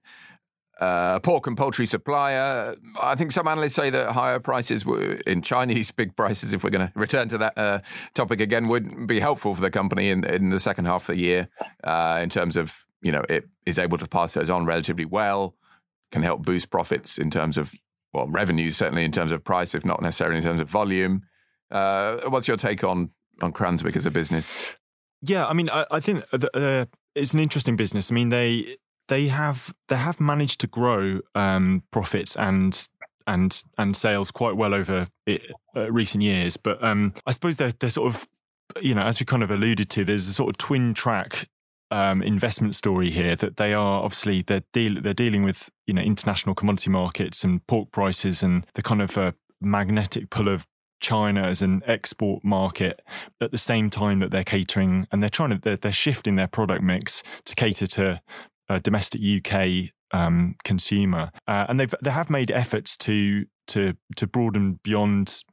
uh, 0.80 1.20
pork 1.20 1.48
and 1.48 1.58
poultry 1.58 1.86
supplier. 1.86 2.76
I 3.02 3.16
think 3.16 3.32
some 3.32 3.48
analysts 3.48 3.76
say 3.76 3.90
that 3.90 4.12
higher 4.12 4.40
prices 4.40 4.86
in 5.26 5.42
Chinese 5.42 5.92
big 5.98 6.16
prices, 6.16 6.54
if 6.54 6.64
we're 6.64 6.70
going 6.70 6.88
to 6.88 6.94
return 6.96 7.28
to 7.30 7.38
that 7.40 7.58
uh, 7.58 7.80
topic 8.14 8.40
again, 8.40 8.68
would 8.68 9.08
be 9.08 9.20
helpful 9.20 9.54
for 9.54 9.62
the 9.62 9.72
company 9.72 10.10
in, 10.10 10.24
in 10.24 10.50
the 10.50 10.60
second 10.60 10.86
half 10.86 11.10
of 11.10 11.16
the 11.16 11.22
year 11.22 11.50
uh, 11.84 12.20
in 12.22 12.30
terms 12.30 12.58
of, 12.58 12.86
you 13.02 13.12
know, 13.12 13.24
it 13.30 13.48
is 13.66 13.80
able 13.80 13.98
to 13.98 14.08
pass 14.08 14.34
those 14.34 14.50
on 14.50 14.66
relatively 14.66 15.06
well, 15.06 15.56
can 16.12 16.24
help 16.24 16.44
boost 16.44 16.70
profits 16.70 17.18
in 17.18 17.30
terms 17.30 17.58
of, 17.58 17.74
well, 18.14 18.28
revenues, 18.28 18.78
certainly 18.78 19.04
in 19.04 19.12
terms 19.12 19.32
of 19.32 19.44
price, 19.44 19.76
if 19.76 19.84
not 19.84 20.02
necessarily 20.02 20.38
in 20.38 20.44
terms 20.44 20.60
of 20.60 20.70
volume. 20.70 21.24
Uh, 21.72 22.18
what's 22.30 22.48
your 22.48 22.58
take 22.58 22.84
on, 22.84 23.10
on 23.42 23.52
Cranswick 23.52 23.96
as 23.96 24.06
a 24.06 24.12
business? 24.12 24.78
Yeah, 25.22 25.48
I 25.48 25.54
mean, 25.54 25.70
I, 25.70 25.86
I 25.92 26.00
think 26.00 26.24
uh, 26.32 26.86
it's 27.16 27.34
an 27.34 27.40
interesting 27.40 27.76
business. 27.76 28.12
I 28.12 28.14
mean, 28.16 28.30
they 28.30 28.78
they 29.08 29.28
have 29.28 29.74
they 29.88 29.96
have 29.96 30.20
managed 30.20 30.60
to 30.62 30.68
grow 30.68 31.20
um, 31.36 31.84
profits 31.92 32.36
and 32.36 32.88
and 33.26 33.62
and 33.78 33.96
sales 33.96 34.32
quite 34.32 34.56
well 34.56 34.74
over 34.74 35.08
it, 35.26 35.52
uh, 35.76 35.92
recent 35.92 36.24
years. 36.24 36.58
But 36.58 36.84
um, 36.84 37.14
I 37.26 37.32
suppose 37.32 37.58
they're 37.58 37.72
they're 37.72 37.90
sort 37.90 38.14
of 38.14 38.28
you 38.82 38.96
know 38.96 39.04
as 39.04 39.20
we 39.20 39.26
kind 39.26 39.44
of 39.44 39.52
alluded 39.52 39.90
to, 39.92 40.06
there's 40.06 40.28
a 40.28 40.34
sort 40.34 40.50
of 40.50 40.58
twin 40.58 40.94
track 40.94 41.50
um, 41.92 42.22
investment 42.22 42.76
story 42.76 43.12
here 43.12 43.36
that 43.36 43.58
they 43.58 43.74
are 43.74 44.04
obviously 44.04 44.42
they're 44.42 44.64
deal 44.74 45.02
they're 45.02 45.14
dealing 45.14 45.44
with 45.44 45.70
you 45.86 45.94
know 45.94 46.02
international 46.02 46.56
commodity 46.56 46.90
markets 46.90 47.44
and 47.44 47.66
pork 47.68 47.92
prices 47.92 48.44
and 48.44 48.66
the 48.74 48.82
kind 48.82 49.02
of 49.02 49.18
uh, 49.18 49.32
magnetic 49.62 50.30
pull 50.30 50.48
of 50.48 50.68
China 51.00 51.44
as 51.44 51.62
an 51.62 51.84
export 51.86 52.44
market 52.44 53.02
at 53.40 53.52
the 53.52 53.58
same 53.58 53.90
time 53.90 54.20
that 54.20 54.32
they're 54.32 54.44
catering 54.44 55.08
and 55.12 55.22
they're 55.22 55.30
trying 55.30 55.52
to 55.52 55.58
they're, 55.58 55.78
they're 55.78 55.92
shifting 55.92 56.36
their 56.36 56.48
product 56.48 56.82
mix 56.82 57.24
to 57.46 57.56
cater 57.56 57.86
to 57.86 58.20
a 58.70 58.80
domestic 58.80 59.22
UK 59.22 59.92
um, 60.12 60.56
consumer, 60.64 61.32
uh, 61.48 61.66
and 61.70 61.80
they've 61.80 61.94
they 62.02 62.12
have 62.12 62.30
made 62.30 62.52
efforts 62.52 62.98
to 62.98 63.46
to 63.68 63.96
to 64.16 64.28
broaden 64.28 64.80
beyond 64.84 65.44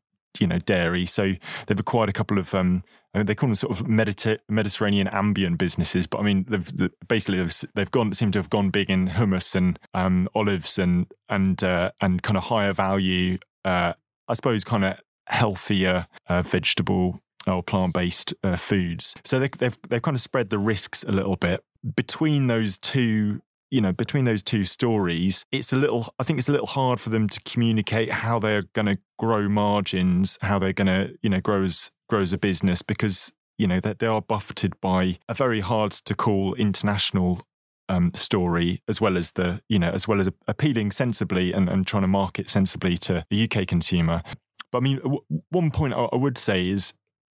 you 0.40 0.46
know 0.46 0.58
dairy. 0.58 1.06
So 1.06 1.34
they've 1.66 1.78
acquired 1.78 2.08
a 2.08 2.12
couple 2.12 2.38
of 2.38 2.54
um, 2.54 2.82
they 3.12 3.34
call 3.34 3.48
them 3.48 3.54
sort 3.54 3.78
of 3.78 3.86
Mediter- 3.86 4.40
Mediterranean 4.48 5.08
ambient 5.08 5.58
businesses, 5.58 6.06
but 6.06 6.18
I 6.18 6.22
mean 6.22 6.46
they've 6.48 6.90
basically 7.06 7.38
they've, 7.38 7.64
they've 7.74 7.90
gone 7.90 8.12
seem 8.14 8.32
to 8.32 8.38
have 8.38 8.50
gone 8.50 8.70
big 8.70 8.90
in 8.90 9.08
hummus 9.08 9.54
and 9.54 9.78
um, 9.94 10.28
olives 10.34 10.78
and 10.78 11.06
and 11.28 11.62
uh, 11.62 11.92
and 12.00 12.22
kind 12.22 12.36
of 12.36 12.44
higher 12.44 12.72
value, 12.72 13.38
uh, 13.64 13.92
I 14.28 14.34
suppose, 14.34 14.64
kind 14.64 14.84
of 14.84 14.98
healthier 15.26 16.06
uh, 16.28 16.42
vegetable 16.42 17.20
or 17.46 17.62
plant 17.62 17.94
based 17.94 18.34
uh, 18.42 18.56
foods. 18.56 19.14
So 19.24 19.38
they, 19.38 19.48
they've 19.48 19.78
they've 19.88 20.02
kind 20.02 20.16
of 20.16 20.20
spread 20.20 20.50
the 20.50 20.58
risks 20.58 21.04
a 21.04 21.12
little 21.12 21.36
bit 21.36 21.62
between 21.96 22.46
those 22.46 22.78
two 22.78 23.40
you 23.70 23.80
know 23.80 23.92
between 23.92 24.24
those 24.24 24.42
two 24.42 24.64
stories 24.64 25.44
it's 25.50 25.72
a 25.72 25.76
little 25.76 26.12
i 26.18 26.22
think 26.22 26.38
it's 26.38 26.48
a 26.48 26.52
little 26.52 26.66
hard 26.66 27.00
for 27.00 27.10
them 27.10 27.28
to 27.28 27.40
communicate 27.40 28.10
how 28.10 28.38
they're 28.38 28.62
going 28.72 28.86
to 28.86 28.96
grow 29.18 29.48
margins 29.48 30.38
how 30.42 30.58
they're 30.58 30.72
going 30.72 30.86
to 30.86 31.16
you 31.22 31.30
know 31.30 31.40
grow 31.40 31.62
as 31.64 31.90
a 32.32 32.38
business 32.38 32.82
because 32.82 33.32
you 33.58 33.66
know 33.66 33.80
that 33.80 33.98
they, 33.98 34.06
they 34.06 34.10
are 34.10 34.22
buffeted 34.22 34.78
by 34.80 35.16
a 35.28 35.34
very 35.34 35.60
hard 35.60 35.90
to 35.90 36.14
call 36.14 36.54
international 36.54 37.42
um, 37.88 38.12
story 38.14 38.80
as 38.88 39.00
well 39.00 39.16
as 39.16 39.32
the 39.32 39.60
you 39.68 39.78
know 39.78 39.90
as 39.90 40.08
well 40.08 40.20
as 40.20 40.28
appealing 40.46 40.90
sensibly 40.90 41.52
and, 41.52 41.68
and 41.68 41.86
trying 41.86 42.02
to 42.02 42.08
market 42.08 42.48
sensibly 42.48 42.96
to 42.96 43.24
the 43.30 43.44
uk 43.44 43.66
consumer. 43.66 44.22
But 44.70 44.78
i 44.78 44.80
mean 44.80 44.98
w- 44.98 45.24
one 45.50 45.70
point 45.70 45.94
I, 45.94 46.04
I 46.12 46.16
would 46.16 46.38
say 46.38 46.68
is 46.68 46.94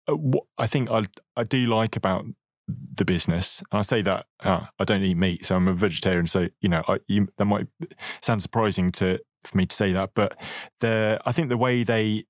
uh, 0.08 0.16
what 0.16 0.46
I 0.58 0.68
think 0.68 0.90
I 0.90 1.04
I 1.36 1.44
do 1.44 1.66
like 1.68 1.96
about 1.96 2.26
the 2.68 3.06
business. 3.06 3.64
I 3.72 3.82
say 3.82 4.02
that 4.02 4.26
uh, 4.44 4.66
I 4.80 4.84
don't 4.84 5.04
eat 5.04 5.18
meat, 5.18 5.46
so 5.46 5.56
I'm 5.56 5.68
a 5.68 5.74
vegetarian. 5.74 6.28
So 6.28 6.50
you 6.62 6.70
know, 6.70 6.84
I, 6.88 7.00
you, 7.08 7.28
that 7.38 7.46
might 7.46 7.68
sound 8.22 8.42
surprising 8.42 8.92
to 8.94 9.20
for 9.44 9.58
me 9.58 9.66
to 9.66 9.76
say 9.76 9.92
that, 9.94 10.12
but 10.14 10.40
the 10.80 11.20
I 11.26 11.32
think 11.32 11.50
the 11.50 11.58
way 11.58 11.84
they 11.84 12.26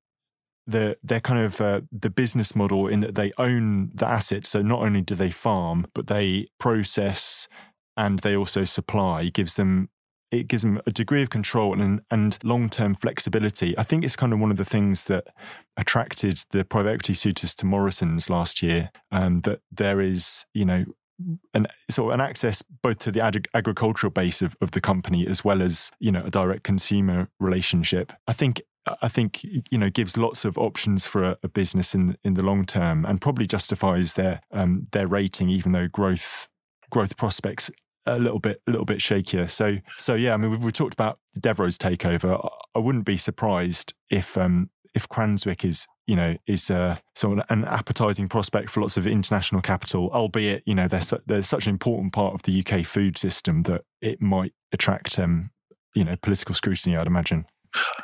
the 0.68 0.98
they're 1.02 1.22
kind 1.22 1.44
of 1.44 1.62
uh, 1.62 1.82
the 1.92 2.10
business 2.10 2.56
model 2.56 2.88
in 2.88 3.00
that 3.00 3.16
they 3.16 3.32
own 3.38 3.92
the 3.94 4.08
assets. 4.08 4.50
So 4.50 4.62
not 4.62 4.82
only 4.82 5.02
do 5.02 5.16
they 5.16 5.32
farm, 5.32 5.88
but 5.94 6.08
they 6.08 6.48
process 6.60 7.48
and 7.96 8.20
they 8.20 8.36
also 8.36 8.64
supply 8.64 9.26
gives 9.30 9.56
them 9.56 9.90
it 10.32 10.48
gives 10.48 10.64
them 10.64 10.82
a 10.86 10.92
degree 10.92 11.22
of 11.22 11.30
control 11.30 11.80
and 11.80 12.02
and 12.12 12.38
long 12.44 12.70
term 12.70 12.96
flexibility. 12.96 13.78
I 13.78 13.84
think 13.84 14.04
it's 14.04 14.16
kind 14.16 14.34
of 14.34 14.40
one 14.40 14.52
of 14.52 14.58
the 14.58 14.66
things 14.66 15.06
that 15.06 15.28
attracted 15.78 16.40
the 16.52 16.66
private 16.66 16.90
equity 16.90 17.14
suitors 17.14 17.56
to 17.56 17.66
Morrison's 17.66 18.30
last 18.30 18.62
year. 18.62 18.92
Um, 19.12 19.42
that 19.42 19.62
there 19.72 20.02
is, 20.02 20.46
you 20.54 20.66
know, 20.66 20.86
an 21.54 21.68
sort 21.90 22.14
of 22.14 22.20
an 22.20 22.22
access 22.22 22.62
both 22.62 23.00
to 23.00 23.12
the 23.12 23.22
ag- 23.22 23.48
agricultural 23.54 24.12
base 24.12 24.42
of, 24.42 24.56
of 24.62 24.72
the 24.72 24.82
company 24.82 25.26
as 25.26 25.44
well 25.44 25.62
as 25.62 25.92
you 26.00 26.12
know 26.12 26.24
a 26.24 26.30
direct 26.30 26.64
consumer 26.64 27.30
relationship. 27.40 28.14
I 28.28 28.34
think 28.34 28.62
I 29.02 29.08
think 29.08 29.44
you 29.44 29.78
know 29.78 29.90
gives 29.90 30.18
lots 30.18 30.46
of 30.46 30.58
options 30.58 31.06
for 31.06 31.24
a, 31.24 31.38
a 31.44 31.48
business 31.48 31.96
in 31.96 32.18
in 32.24 32.36
the 32.36 32.44
long 32.44 32.66
term 32.66 33.06
and 33.06 33.22
probably 33.22 33.48
justifies 33.48 34.14
their 34.14 34.42
um, 34.52 34.86
their 34.92 35.08
rating 35.08 35.50
even 35.50 35.72
though 35.72 35.88
growth 35.88 36.48
growth 36.90 37.18
prospects 37.18 37.72
a 38.08 38.20
little 38.20 38.40
bit 38.40 38.62
a 38.68 38.72
little 38.72 38.86
bit 38.86 39.00
shakier. 39.00 39.50
So 39.50 39.78
so 39.98 40.14
yeah, 40.14 40.34
I 40.34 40.38
mean 40.38 40.52
we, 40.52 40.58
we 40.58 40.72
talked 40.72 40.94
about 40.94 41.20
Devro's 41.40 41.78
takeover. 41.78 42.50
I 42.76 42.80
wouldn't 42.80 43.06
be 43.06 43.18
surprised 43.18 43.94
if 44.10 44.38
um, 44.38 44.70
if 44.94 45.08
Cranswick 45.08 45.64
is 45.64 45.88
you 46.08 46.16
know 46.16 46.38
is 46.48 46.72
uh, 46.72 46.98
sort 47.16 47.40
of 47.40 47.46
an 47.50 47.66
appetizing 47.66 48.28
prospect 48.28 48.70
for 48.70 48.82
lots 48.82 48.98
of 48.98 49.06
international 49.06 49.62
capital, 49.62 50.10
albeit 50.12 50.64
you 50.66 50.76
know 50.76 50.88
they're 50.88 51.02
su- 51.02 51.22
they're 51.26 51.42
such 51.42 51.68
an 51.68 51.72
important 51.72 52.14
part 52.14 52.34
of 52.34 52.44
the 52.44 52.64
UK 52.66 52.86
food 52.86 53.18
system 53.18 53.64
that 53.64 53.84
it 54.02 54.22
might 54.22 54.54
attract 54.72 55.20
um, 55.20 55.52
you 55.94 56.04
know 56.04 56.16
political 56.16 56.56
scrutiny. 56.56 56.96
I'd 56.96 57.08
imagine. 57.08 57.46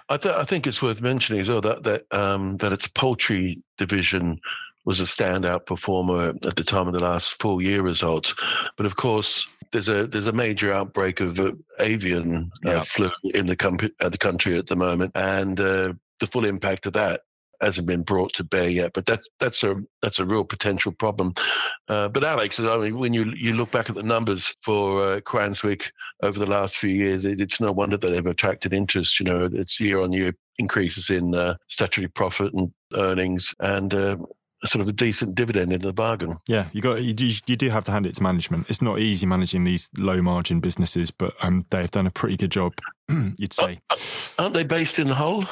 I, 0.10 0.18
th- 0.18 0.36
I 0.36 0.44
think 0.44 0.68
it's 0.68 0.82
worth 0.82 1.02
mentioning 1.02 1.42
as 1.42 1.50
well 1.50 1.62
that 1.62 1.84
that 1.84 2.04
um, 2.12 2.58
that 2.58 2.74
its 2.74 2.88
poultry 2.88 3.64
division 3.78 4.40
was 4.86 5.00
a 5.00 5.04
standout 5.04 5.66
performer 5.66 6.34
at 6.46 6.56
the 6.56 6.64
time 6.64 6.88
of 6.88 6.94
the 6.94 7.00
last 7.00 7.42
full 7.42 7.62
year 7.62 7.82
results. 7.82 8.36
But 8.76 8.86
of 8.86 8.98
course, 8.98 9.48
there's 9.74 9.90
a 9.90 10.08
there's 10.08 10.28
a 10.28 10.32
major 10.32 10.72
outbreak 10.72 11.20
of 11.20 11.40
uh, 11.40 11.52
avian 11.80 12.50
uh, 12.66 12.70
Yeah. 12.70 12.82
flu 12.84 13.12
in 13.26 13.48
the, 13.48 13.56
com- 13.58 13.80
uh, 14.00 14.10
the 14.10 14.18
country 14.18 14.58
at 14.58 14.68
the 14.68 14.76
moment, 14.78 15.12
and 15.16 15.60
uh, 15.60 15.94
the 16.22 16.28
full 16.28 16.46
impact 16.46 16.86
of 16.86 16.94
that 16.94 17.22
hasn't 17.62 17.88
been 17.88 18.04
brought 18.04 18.34
to 18.34 18.44
bear 18.44 18.70
yet. 18.70 18.92
But 18.94 19.06
that's 19.06 19.28
that's 19.40 19.64
a 19.64 19.76
that's 20.02 20.20
a 20.20 20.26
real 20.26 20.44
potential 20.44 20.92
problem. 20.92 21.34
Uh, 21.90 22.08
but 22.10 22.24
Alex, 22.24 22.60
I 22.60 22.78
mean, 22.78 22.98
when 23.00 23.14
you 23.14 23.34
you 23.36 23.54
look 23.54 23.72
back 23.72 23.90
at 23.90 23.96
the 23.96 24.04
numbers 24.04 24.56
for 24.62 25.04
uh, 25.04 25.20
Cranswick 25.22 25.92
over 26.22 26.38
the 26.40 26.46
last 26.46 26.78
few 26.78 26.90
years, 26.92 27.26
it, 27.26 27.42
it's 27.42 27.60
no 27.60 27.72
wonder 27.72 27.98
that 27.98 28.08
they've 28.10 28.26
attracted 28.26 28.74
interest. 28.74 29.20
You 29.20 29.26
know, 29.26 29.50
it's 29.52 29.80
year 29.80 30.00
on 30.00 30.12
year 30.14 30.34
increases 30.60 31.10
in 31.10 31.34
uh, 31.34 31.56
statutory 31.68 32.10
profit 32.10 32.54
and 32.54 32.72
earnings, 32.96 33.56
and 33.60 33.94
sort 34.66 34.82
of 34.82 34.88
a 34.88 34.94
decent 34.94 35.36
dividend 35.36 35.74
in 35.74 35.80
the 35.82 35.94
bargain. 35.94 36.38
Yeah, 36.48 36.68
you 36.74 36.82
got 36.82 37.02
you 37.04 37.14
do, 37.14 37.26
you 37.48 37.56
do 37.56 37.70
have 37.70 37.84
to 37.86 37.92
hand 37.92 38.06
it 38.06 38.16
to 38.16 38.24
management. 38.24 38.68
It's 38.70 38.82
not 38.82 39.00
easy 39.00 39.26
managing 39.26 39.64
these 39.64 39.90
low 39.98 40.22
margin 40.22 40.60
businesses, 40.60 41.12
but 41.12 41.34
um, 41.42 41.66
they've 41.70 41.92
done 41.92 42.08
a 42.08 42.12
pretty 42.12 42.38
good 42.38 42.52
job. 42.52 42.74
You'd 43.10 43.54
say 43.54 43.80
Aren't 44.40 44.54
they 44.54 44.64
based 44.64 45.00
in 45.00 45.08
Hull? 45.10 45.46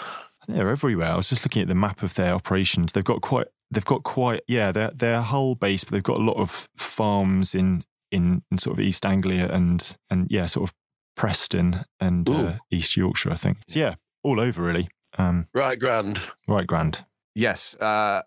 they're 0.47 0.69
everywhere. 0.69 1.09
I 1.11 1.15
was 1.15 1.29
just 1.29 1.45
looking 1.45 1.61
at 1.61 1.67
the 1.67 1.75
map 1.75 2.01
of 2.03 2.15
their 2.15 2.33
operations. 2.33 2.93
They've 2.93 3.03
got 3.03 3.21
quite 3.21 3.47
they've 3.69 3.85
got 3.85 4.03
quite 4.03 4.41
yeah 4.47 4.71
they're 4.71 4.91
they're 4.93 5.21
Hull 5.21 5.55
based, 5.55 5.85
but 5.85 5.91
they've 5.93 6.03
got 6.03 6.17
a 6.17 6.23
lot 6.23 6.37
of 6.37 6.67
farms 6.77 7.53
in 7.55 7.83
in, 8.11 8.41
in 8.51 8.57
sort 8.57 8.77
of 8.77 8.79
East 8.83 9.05
Anglia 9.05 9.47
and 9.51 9.95
and 10.09 10.27
yeah 10.29 10.45
sort 10.45 10.69
of 10.69 10.75
Preston 11.15 11.83
and 11.99 12.29
uh, 12.29 12.53
East 12.71 12.97
Yorkshire, 12.97 13.31
I 13.31 13.35
think. 13.35 13.59
So 13.67 13.79
yeah, 13.79 13.95
all 14.23 14.39
over 14.39 14.61
really. 14.63 14.89
Um, 15.17 15.47
Right, 15.53 15.77
grand. 15.77 16.19
right, 16.47 16.65
grand. 16.65 17.03
Yes, 17.35 17.75
uh, 17.79 18.21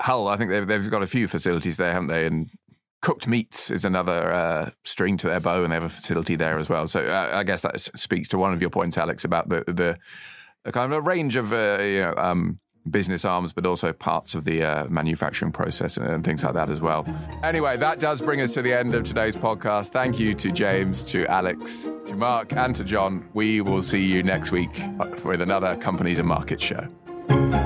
Hull. 0.00 0.28
I 0.28 0.36
think 0.36 0.50
they've 0.50 0.66
they've 0.66 0.90
got 0.90 1.02
a 1.02 1.06
few 1.06 1.26
facilities 1.28 1.76
there, 1.76 1.92
haven't 1.92 2.08
they? 2.08 2.26
And 2.26 2.50
cooked 3.02 3.28
meats 3.28 3.70
is 3.70 3.84
another 3.84 4.32
uh, 4.32 4.70
string 4.84 5.16
to 5.18 5.26
their 5.26 5.40
bow, 5.40 5.62
and 5.62 5.72
they 5.72 5.76
have 5.76 5.84
a 5.84 5.88
facility 5.88 6.36
there 6.36 6.58
as 6.58 6.68
well. 6.68 6.86
So 6.86 7.00
uh, 7.00 7.30
I 7.32 7.44
guess 7.44 7.62
that 7.62 7.80
speaks 7.80 8.28
to 8.28 8.38
one 8.38 8.52
of 8.52 8.60
your 8.60 8.70
points, 8.70 8.98
Alex, 8.98 9.24
about 9.24 9.48
the 9.48 9.64
the, 9.66 10.72
kind 10.72 10.92
of 10.92 10.98
a 10.98 11.00
range 11.00 11.36
of 11.36 11.52
uh, 11.52 11.78
you 11.80 12.00
know. 12.00 12.14
Um, 12.16 12.60
Business 12.88 13.24
arms, 13.24 13.52
but 13.52 13.66
also 13.66 13.92
parts 13.92 14.36
of 14.36 14.44
the 14.44 14.62
uh, 14.62 14.86
manufacturing 14.88 15.50
process 15.50 15.96
and, 15.96 16.06
and 16.06 16.24
things 16.24 16.44
like 16.44 16.54
that 16.54 16.70
as 16.70 16.80
well. 16.80 17.04
Anyway, 17.42 17.76
that 17.76 17.98
does 17.98 18.20
bring 18.20 18.40
us 18.40 18.54
to 18.54 18.62
the 18.62 18.72
end 18.72 18.94
of 18.94 19.02
today's 19.02 19.34
podcast. 19.34 19.88
Thank 19.88 20.20
you 20.20 20.34
to 20.34 20.52
James, 20.52 21.02
to 21.06 21.26
Alex, 21.26 21.88
to 22.06 22.14
Mark, 22.14 22.52
and 22.52 22.76
to 22.76 22.84
John. 22.84 23.28
We 23.34 23.60
will 23.60 23.82
see 23.82 24.06
you 24.06 24.22
next 24.22 24.52
week 24.52 24.80
with 25.24 25.40
another 25.40 25.74
Companies 25.74 26.20
and 26.20 26.28
Markets 26.28 26.62
show. 26.62 27.65